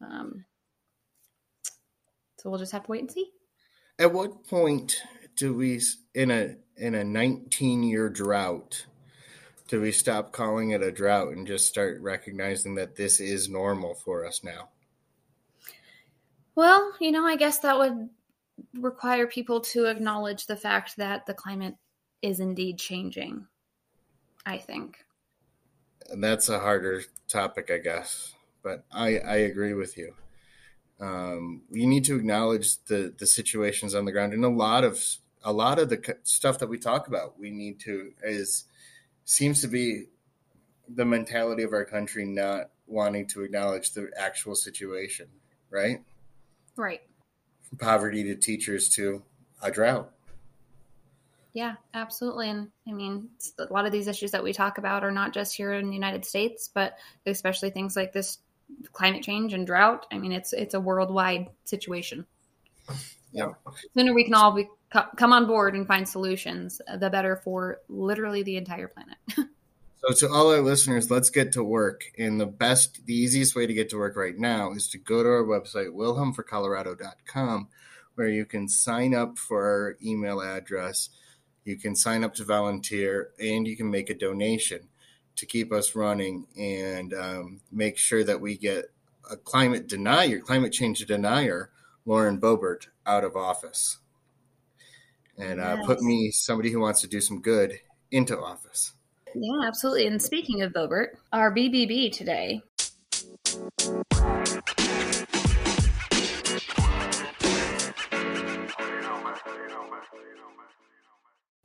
Um, 0.00 0.44
so 2.38 2.50
we'll 2.50 2.58
just 2.58 2.72
have 2.72 2.84
to 2.84 2.90
wait 2.90 3.00
and 3.00 3.10
see. 3.10 3.30
At 3.98 4.12
what 4.12 4.46
point 4.46 5.00
do 5.36 5.54
we, 5.54 5.80
in 6.14 6.30
a 6.30 6.56
in 6.76 6.94
a 6.94 7.04
19 7.04 7.82
year 7.82 8.08
drought, 8.08 8.84
do 9.68 9.80
we 9.80 9.92
stop 9.92 10.32
calling 10.32 10.70
it 10.70 10.82
a 10.82 10.92
drought 10.92 11.32
and 11.32 11.46
just 11.46 11.66
start 11.66 12.00
recognizing 12.00 12.74
that 12.74 12.96
this 12.96 13.20
is 13.20 13.48
normal 13.48 13.94
for 13.94 14.26
us 14.26 14.44
now? 14.44 14.68
Well, 16.54 16.94
you 17.00 17.10
know, 17.10 17.24
I 17.24 17.36
guess 17.36 17.58
that 17.60 17.78
would 17.78 18.08
require 18.74 19.26
people 19.26 19.60
to 19.60 19.86
acknowledge 19.86 20.46
the 20.46 20.56
fact 20.56 20.96
that 20.96 21.26
the 21.26 21.34
climate 21.34 21.74
is 22.22 22.40
indeed 22.40 22.78
changing. 22.78 23.46
I 24.46 24.58
think. 24.58 25.04
And 26.10 26.22
that's 26.22 26.48
a 26.48 26.58
harder 26.58 27.02
topic, 27.28 27.70
I 27.70 27.78
guess. 27.78 28.34
But 28.62 28.84
I, 28.92 29.18
I 29.18 29.36
agree 29.36 29.74
with 29.74 29.96
you. 29.96 30.14
Um, 31.00 31.62
you 31.70 31.86
need 31.86 32.04
to 32.04 32.16
acknowledge 32.16 32.82
the 32.84 33.14
the 33.16 33.26
situations 33.26 33.94
on 33.94 34.06
the 34.06 34.12
ground, 34.12 34.32
and 34.32 34.44
a 34.44 34.48
lot 34.48 34.82
of 34.82 34.98
a 35.44 35.52
lot 35.52 35.78
of 35.78 35.88
the 35.88 36.16
stuff 36.22 36.58
that 36.58 36.68
we 36.68 36.78
talk 36.78 37.06
about, 37.06 37.38
we 37.38 37.50
need 37.50 37.78
to 37.80 38.12
is 38.24 38.64
seems 39.24 39.60
to 39.60 39.68
be 39.68 40.06
the 40.88 41.04
mentality 41.04 41.62
of 41.62 41.72
our 41.72 41.84
country 41.84 42.24
not 42.24 42.70
wanting 42.86 43.26
to 43.26 43.42
acknowledge 43.42 43.92
the 43.92 44.10
actual 44.16 44.54
situation, 44.54 45.26
right? 45.70 46.02
Right. 46.76 47.02
From 47.68 47.78
poverty 47.78 48.22
to 48.24 48.36
teachers 48.36 48.88
to 48.90 49.22
a 49.62 49.70
drought. 49.70 50.10
Yeah, 51.56 51.76
absolutely. 51.94 52.50
And 52.50 52.68
I 52.86 52.92
mean, 52.92 53.30
a 53.58 53.72
lot 53.72 53.86
of 53.86 53.92
these 53.92 54.08
issues 54.08 54.32
that 54.32 54.44
we 54.44 54.52
talk 54.52 54.76
about 54.76 55.02
are 55.04 55.10
not 55.10 55.32
just 55.32 55.56
here 55.56 55.72
in 55.72 55.86
the 55.88 55.94
United 55.94 56.26
States, 56.26 56.68
but 56.68 56.98
especially 57.24 57.70
things 57.70 57.96
like 57.96 58.12
this 58.12 58.40
climate 58.92 59.22
change 59.22 59.54
and 59.54 59.66
drought. 59.66 60.04
I 60.12 60.18
mean, 60.18 60.32
it's 60.32 60.52
it's 60.52 60.74
a 60.74 60.80
worldwide 60.80 61.48
situation. 61.64 62.26
Yeah. 63.32 63.52
The 63.64 64.00
sooner 64.02 64.12
we 64.12 64.24
can 64.24 64.34
all 64.34 64.52
be, 64.52 64.68
come 65.16 65.32
on 65.32 65.46
board 65.46 65.74
and 65.74 65.86
find 65.86 66.06
solutions, 66.06 66.82
uh, 66.86 66.98
the 66.98 67.08
better 67.08 67.36
for 67.36 67.80
literally 67.88 68.42
the 68.42 68.58
entire 68.58 68.88
planet. 68.88 69.16
so, 69.36 70.26
to 70.26 70.34
all 70.34 70.52
our 70.52 70.60
listeners, 70.60 71.10
let's 71.10 71.30
get 71.30 71.52
to 71.52 71.64
work. 71.64 72.02
And 72.18 72.38
the 72.38 72.44
best, 72.44 73.06
the 73.06 73.14
easiest 73.14 73.56
way 73.56 73.66
to 73.66 73.72
get 73.72 73.88
to 73.90 73.96
work 73.96 74.14
right 74.14 74.36
now 74.36 74.72
is 74.72 74.88
to 74.88 74.98
go 74.98 75.22
to 75.22 75.28
our 75.30 75.42
website, 75.42 75.94
wilhelmforcolorado.com, 75.94 77.68
where 78.14 78.28
you 78.28 78.44
can 78.44 78.68
sign 78.68 79.14
up 79.14 79.38
for 79.38 79.64
our 79.64 79.96
email 80.04 80.42
address 80.42 81.08
you 81.66 81.76
can 81.76 81.96
sign 81.96 82.22
up 82.22 82.32
to 82.34 82.44
volunteer 82.44 83.30
and 83.40 83.66
you 83.66 83.76
can 83.76 83.90
make 83.90 84.08
a 84.08 84.14
donation 84.14 84.88
to 85.34 85.44
keep 85.44 85.72
us 85.72 85.94
running 85.94 86.46
and 86.56 87.12
um, 87.12 87.60
make 87.72 87.98
sure 87.98 88.24
that 88.24 88.40
we 88.40 88.56
get 88.56 88.86
a 89.30 89.36
climate 89.36 89.88
denier, 89.88 90.38
climate 90.38 90.72
change 90.72 91.04
denier, 91.04 91.70
Lauren 92.06 92.40
Boebert, 92.40 92.86
out 93.04 93.24
of 93.24 93.36
office. 93.36 93.98
And 95.36 95.60
uh, 95.60 95.76
yes. 95.78 95.86
put 95.86 96.00
me, 96.00 96.30
somebody 96.30 96.70
who 96.70 96.80
wants 96.80 97.00
to 97.02 97.08
do 97.08 97.20
some 97.20 97.42
good, 97.42 97.80
into 98.12 98.38
office. 98.38 98.92
Yeah, 99.34 99.66
absolutely. 99.66 100.06
And 100.06 100.22
speaking 100.22 100.62
of 100.62 100.72
Boebert, 100.72 101.08
our 101.32 101.52
BBB 101.52 102.12
today 102.12 102.62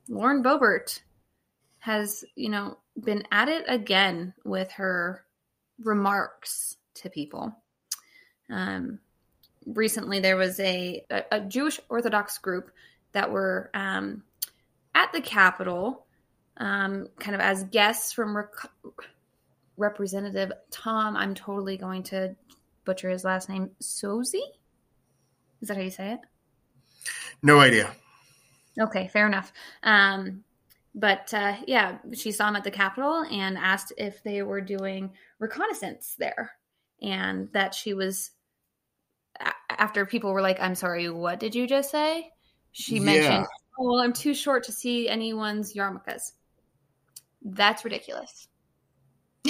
Lauren 0.08 0.42
Boebert 0.42 1.00
has, 1.78 2.24
you 2.36 2.48
know, 2.48 2.78
been 3.02 3.24
at 3.32 3.48
it 3.48 3.64
again 3.68 4.34
with 4.44 4.70
her 4.72 5.24
remarks 5.82 6.76
to 6.94 7.10
people. 7.10 7.56
Um, 8.50 8.98
recently, 9.66 10.20
there 10.20 10.36
was 10.36 10.60
a, 10.60 11.04
a, 11.10 11.24
a, 11.32 11.40
Jewish 11.40 11.80
Orthodox 11.88 12.38
group 12.38 12.70
that 13.12 13.30
were 13.30 13.70
um, 13.74 14.22
at 14.94 15.12
the 15.12 15.20
Capitol, 15.20 16.06
um, 16.58 17.08
kind 17.18 17.34
of 17.34 17.40
as 17.40 17.64
guests 17.64 18.12
from 18.12 18.36
Rec- 18.36 18.70
Representative 19.76 20.52
Tom. 20.70 21.16
I'm 21.16 21.34
totally 21.34 21.76
going 21.76 22.02
to 22.04 22.36
butcher 22.84 23.10
his 23.10 23.24
last 23.24 23.48
name. 23.48 23.70
Suozzi? 23.80 24.42
Is 25.60 25.68
that 25.68 25.76
how 25.76 25.82
you 25.82 25.90
say 25.90 26.12
it? 26.12 26.20
No 27.42 27.58
idea. 27.60 27.94
Okay, 28.78 29.08
fair 29.08 29.26
enough. 29.26 29.52
Um, 29.82 30.44
but 30.94 31.32
uh, 31.32 31.56
yeah, 31.66 31.98
she 32.12 32.32
saw 32.32 32.48
him 32.48 32.56
at 32.56 32.64
the 32.64 32.70
Capitol 32.70 33.24
and 33.30 33.56
asked 33.56 33.92
if 33.96 34.22
they 34.22 34.42
were 34.42 34.60
doing 34.60 35.12
reconnaissance 35.38 36.16
there, 36.18 36.52
and 37.00 37.48
that 37.52 37.74
she 37.74 37.94
was. 37.94 38.30
After 39.70 40.04
people 40.04 40.32
were 40.32 40.42
like, 40.42 40.60
"I'm 40.60 40.74
sorry, 40.74 41.08
what 41.08 41.40
did 41.40 41.54
you 41.54 41.66
just 41.66 41.90
say?" 41.90 42.30
She 42.72 42.96
yeah. 42.96 43.02
mentioned, 43.02 43.46
"Oh, 43.78 43.92
well, 43.92 44.00
I'm 44.00 44.12
too 44.12 44.34
short 44.34 44.64
to 44.64 44.72
see 44.72 45.08
anyone's 45.08 45.74
yarmulkes." 45.74 46.32
That's 47.42 47.84
ridiculous. 47.84 48.48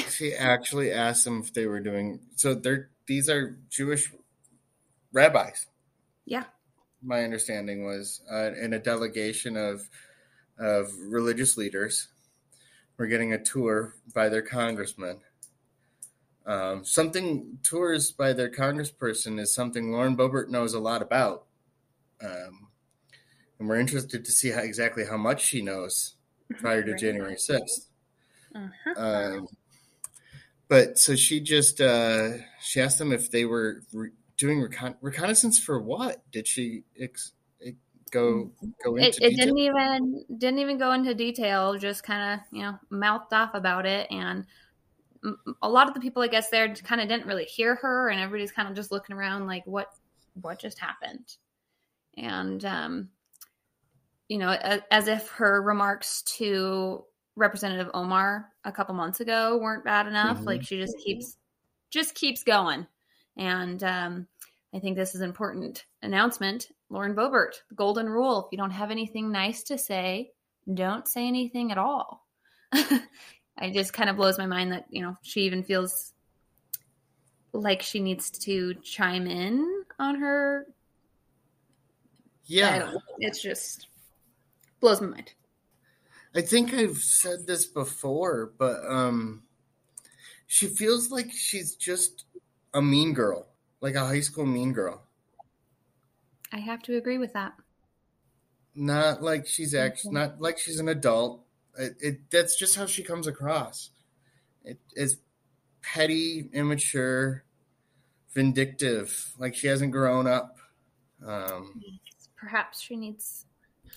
she 0.08 0.34
actually 0.34 0.92
asked 0.92 1.24
them 1.24 1.40
if 1.40 1.52
they 1.52 1.66
were 1.66 1.80
doing 1.80 2.20
so. 2.36 2.54
They're 2.54 2.90
these 3.06 3.28
are 3.28 3.58
Jewish 3.68 4.12
rabbis. 5.12 5.66
Yeah 6.24 6.44
my 7.02 7.24
understanding 7.24 7.84
was, 7.84 8.20
uh, 8.30 8.52
in 8.60 8.74
a 8.74 8.78
delegation 8.78 9.56
of 9.56 9.88
of 10.58 10.92
religious 11.08 11.56
leaders. 11.56 12.08
We're 12.96 13.06
getting 13.06 13.32
a 13.32 13.42
tour 13.42 13.96
by 14.14 14.28
their 14.28 14.42
congressman. 14.42 15.20
Um, 16.46 16.84
something 16.84 17.58
tours 17.62 18.12
by 18.12 18.32
their 18.32 18.50
congressperson 18.50 19.40
is 19.40 19.54
something 19.54 19.90
Lauren 19.90 20.16
Boebert 20.16 20.48
knows 20.48 20.74
a 20.74 20.80
lot 20.80 21.02
about, 21.02 21.46
um, 22.22 22.68
and 23.58 23.68
we're 23.68 23.78
interested 23.78 24.24
to 24.24 24.32
see 24.32 24.50
how, 24.50 24.60
exactly 24.60 25.04
how 25.04 25.16
much 25.16 25.42
she 25.42 25.62
knows 25.62 26.16
prior 26.58 26.82
to 26.82 26.96
January 26.96 27.36
6th 27.36 27.86
uh-huh. 28.54 28.94
um, 28.96 29.46
but 30.68 30.98
so 30.98 31.14
she 31.14 31.40
just 31.40 31.80
uh, 31.80 32.30
she 32.60 32.80
asked 32.80 32.98
them 32.98 33.12
if 33.12 33.30
they 33.30 33.44
were 33.44 33.82
re- 33.92 34.10
doing 34.36 34.60
recon- 34.60 34.96
reconnaissance 35.00 35.58
for 35.58 35.80
what? 35.80 36.22
Did 36.30 36.46
she 36.46 36.84
ex- 36.98 37.32
go 38.12 38.52
go 38.84 38.96
into? 38.96 39.08
It, 39.08 39.32
it 39.32 39.36
didn't 39.36 39.58
even 39.58 40.24
didn't 40.38 40.60
even 40.60 40.78
go 40.78 40.92
into 40.92 41.14
detail. 41.14 41.76
Just 41.76 42.04
kind 42.04 42.34
of 42.34 42.46
you 42.56 42.62
know 42.62 42.78
mouthed 42.90 43.32
off 43.32 43.54
about 43.54 43.86
it, 43.86 44.06
and 44.12 44.46
a 45.60 45.68
lot 45.68 45.88
of 45.88 45.94
the 45.94 46.00
people 46.00 46.22
I 46.22 46.28
guess 46.28 46.50
there 46.50 46.72
kind 46.74 47.00
of 47.00 47.08
didn't 47.08 47.26
really 47.26 47.44
hear 47.44 47.74
her, 47.76 48.08
and 48.08 48.20
everybody's 48.20 48.52
kind 48.52 48.68
of 48.68 48.76
just 48.76 48.92
looking 48.92 49.16
around 49.16 49.46
like 49.46 49.66
what 49.66 49.88
what 50.40 50.60
just 50.60 50.78
happened, 50.78 51.36
and 52.16 52.64
um, 52.64 53.08
you 54.28 54.38
know 54.38 54.50
as, 54.50 54.80
as 54.90 55.08
if 55.08 55.28
her 55.30 55.60
remarks 55.60 56.22
to 56.38 57.04
Representative 57.34 57.90
Omar 57.94 58.48
a 58.64 58.72
couple 58.72 58.94
months 58.94 59.20
ago 59.20 59.58
weren't 59.58 59.84
bad 59.84 60.06
enough. 60.06 60.36
Mm-hmm. 60.36 60.46
Like 60.46 60.62
she 60.62 60.78
just 60.78 60.96
keeps 60.98 61.36
just 61.90 62.14
keeps 62.14 62.42
going. 62.44 62.86
And 63.36 63.82
um, 63.82 64.26
I 64.74 64.78
think 64.78 64.96
this 64.96 65.14
is 65.14 65.20
an 65.20 65.28
important 65.28 65.84
announcement. 66.02 66.68
Lauren 66.90 67.14
Boebert, 67.14 67.52
the 67.68 67.74
golden 67.74 68.08
rule 68.08 68.44
if 68.44 68.52
you 68.52 68.58
don't 68.58 68.70
have 68.70 68.90
anything 68.90 69.30
nice 69.30 69.62
to 69.64 69.78
say, 69.78 70.32
don't 70.72 71.08
say 71.08 71.26
anything 71.26 71.72
at 71.72 71.78
all. 71.78 72.26
it 72.72 73.72
just 73.72 73.92
kind 73.92 74.10
of 74.10 74.16
blows 74.16 74.38
my 74.38 74.46
mind 74.46 74.72
that, 74.72 74.86
you 74.90 75.02
know, 75.02 75.16
she 75.22 75.42
even 75.42 75.62
feels 75.62 76.12
like 77.52 77.82
she 77.82 78.00
needs 78.00 78.30
to 78.30 78.74
chime 78.82 79.26
in 79.26 79.84
on 79.98 80.16
her. 80.16 80.66
Yeah. 82.44 82.92
It's 83.18 83.42
just 83.42 83.88
blows 84.80 85.00
my 85.00 85.08
mind. 85.08 85.32
I 86.34 86.40
think 86.40 86.72
I've 86.72 86.98
said 86.98 87.46
this 87.46 87.66
before, 87.66 88.52
but 88.58 88.84
um 88.86 89.42
she 90.46 90.66
feels 90.66 91.10
like 91.10 91.30
she's 91.32 91.76
just 91.76 92.24
a 92.74 92.82
mean 92.82 93.12
girl, 93.12 93.48
like 93.80 93.94
a 93.94 94.06
high 94.06 94.20
school 94.20 94.46
mean 94.46 94.72
girl. 94.72 95.02
I 96.52 96.58
have 96.58 96.82
to 96.82 96.96
agree 96.96 97.18
with 97.18 97.32
that. 97.32 97.54
Not 98.74 99.22
like 99.22 99.46
she's 99.46 99.74
actually 99.74 100.14
not 100.14 100.40
like 100.40 100.58
she's 100.58 100.80
an 100.80 100.88
adult. 100.88 101.44
It, 101.78 101.96
it 102.00 102.30
that's 102.30 102.56
just 102.56 102.76
how 102.76 102.86
she 102.86 103.02
comes 103.02 103.26
across. 103.26 103.90
It 104.64 104.78
is 104.94 105.18
petty, 105.82 106.48
immature, 106.52 107.44
vindictive, 108.34 109.32
like 109.38 109.54
she 109.54 109.66
hasn't 109.66 109.92
grown 109.92 110.26
up. 110.26 110.56
Um, 111.26 111.80
Perhaps 112.36 112.80
she 112.80 112.96
needs 112.96 113.46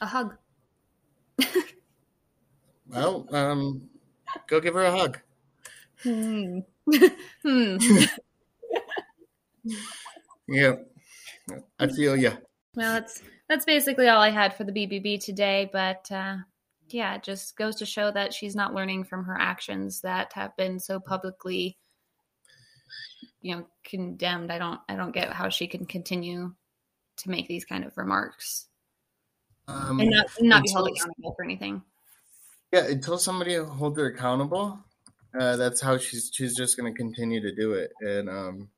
a 0.02 0.06
hug. 0.06 0.36
well, 2.88 3.28
um, 3.32 3.90
Go 4.48 4.60
give 4.60 4.74
her 4.74 4.86
a 4.86 4.92
hug. 4.92 5.20
Hmm. 6.04 6.60
hmm. 7.44 7.78
Yeah, 10.48 10.76
I 11.80 11.88
feel 11.88 12.16
you. 12.16 12.32
Well, 12.76 12.94
that's 12.94 13.22
that's 13.50 13.66
basically 13.66 14.08
all 14.08 14.22
I 14.22 14.30
had 14.30 14.56
for 14.56 14.64
the 14.64 14.72
BBB 14.72 15.24
today. 15.24 15.70
But 15.72 16.12
uh, 16.12 16.38
yeah, 16.90 17.16
it 17.16 17.24
just 17.24 17.58
goes 17.58 17.76
to 17.78 17.86
show 17.86 18.12
that 18.12 18.34
she's 18.34 18.56
not 18.56 18.74
learning 18.74 19.06
from 19.06 19.26
her 19.26 19.38
actions 19.40 20.02
that 20.02 20.34
have 20.34 20.56
been 20.58 20.80
so 20.80 21.00
publicly, 21.00 21.78
you 23.42 23.56
know, 23.56 23.68
condemned. 23.84 24.52
I 24.52 24.60
don't 24.60 24.80
I 24.90 24.96
don't 24.96 25.14
get 25.14 25.34
how 25.34 25.50
she 25.50 25.68
can 25.68 25.86
continue 25.86 26.54
to 27.18 27.30
make 27.30 27.48
these 27.48 27.66
kind 27.66 27.86
of 27.86 27.98
remarks 27.98 28.68
Um, 29.68 30.00
and 30.00 30.12
not 30.12 30.28
not 30.42 30.64
be 30.64 30.72
held 30.72 30.90
accountable 30.90 31.34
for 31.36 31.44
anything. 31.44 31.82
Yeah, 32.72 32.88
until 32.88 33.18
somebody 33.18 33.56
holds 33.56 33.98
her 33.98 34.08
accountable, 34.08 34.80
uh, 35.40 35.56
that's 35.56 35.82
how 35.82 35.98
she's 35.98 36.30
she's 36.34 36.56
just 36.56 36.78
going 36.78 36.92
to 36.92 36.98
continue 36.98 37.42
to 37.42 37.56
do 37.56 37.74
it, 37.74 37.92
and 38.02 38.30
um, 38.30 38.70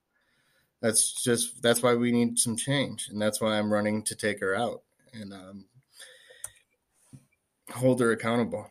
that's 0.82 1.24
just 1.24 1.62
that's 1.62 1.82
why 1.82 1.96
we 1.96 2.12
need 2.12 2.38
some 2.38 2.56
change, 2.56 3.08
and 3.10 3.22
that's 3.22 3.42
why 3.42 3.58
I'm 3.58 3.72
running 3.72 4.04
to 4.04 4.16
take 4.16 4.40
her 4.40 4.56
out 4.56 4.82
and 5.14 5.34
um, 5.34 5.66
hold 7.72 8.00
her 8.00 8.12
accountable. 8.12 8.70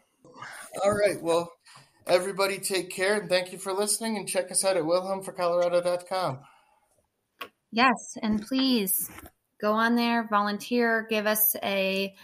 All 0.84 0.92
right, 0.92 1.20
well, 1.20 1.52
everybody 2.06 2.58
take 2.58 2.90
care, 2.90 3.20
and 3.20 3.28
thank 3.28 3.52
you 3.52 3.58
for 3.58 3.72
listening, 3.72 4.16
and 4.16 4.28
check 4.28 4.50
us 4.50 4.64
out 4.64 4.76
at 4.76 4.84
wilhelmforcolorado.com. 4.84 6.40
Yes, 7.72 8.16
and 8.22 8.42
please 8.46 9.10
go 9.60 9.72
on 9.72 9.96
there, 9.96 10.26
volunteer, 10.28 11.06
give 11.10 11.26
us 11.26 11.56
a 11.62 12.14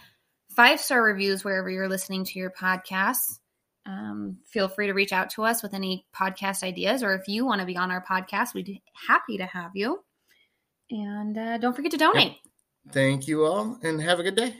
five 0.55 0.79
star 0.79 1.03
reviews 1.03 1.43
wherever 1.43 1.69
you're 1.69 1.89
listening 1.89 2.23
to 2.25 2.39
your 2.39 2.51
podcasts. 2.51 3.39
Um, 3.85 4.37
feel 4.45 4.69
free 4.69 4.87
to 4.87 4.93
reach 4.93 5.11
out 5.11 5.29
to 5.31 5.43
us 5.43 5.61
with 5.61 5.73
any 5.73 6.05
podcast 6.15 6.63
ideas, 6.63 7.03
or 7.03 7.13
if 7.13 7.27
you 7.27 7.45
want 7.45 7.59
to 7.59 7.67
be 7.67 7.77
on 7.77 7.91
our 7.91 8.03
podcast, 8.03 8.53
we'd 8.53 8.65
be 8.65 8.81
happy 9.07 9.37
to 9.37 9.45
have 9.45 9.71
you. 9.73 10.03
And 10.89 11.37
uh, 11.37 11.57
don't 11.57 11.75
forget 11.75 11.91
to 11.91 11.97
donate. 11.97 12.37
Thank 12.91 13.27
you 13.27 13.45
all, 13.45 13.77
and 13.83 14.01
have 14.01 14.19
a 14.19 14.23
good 14.23 14.35
day. 14.35 14.55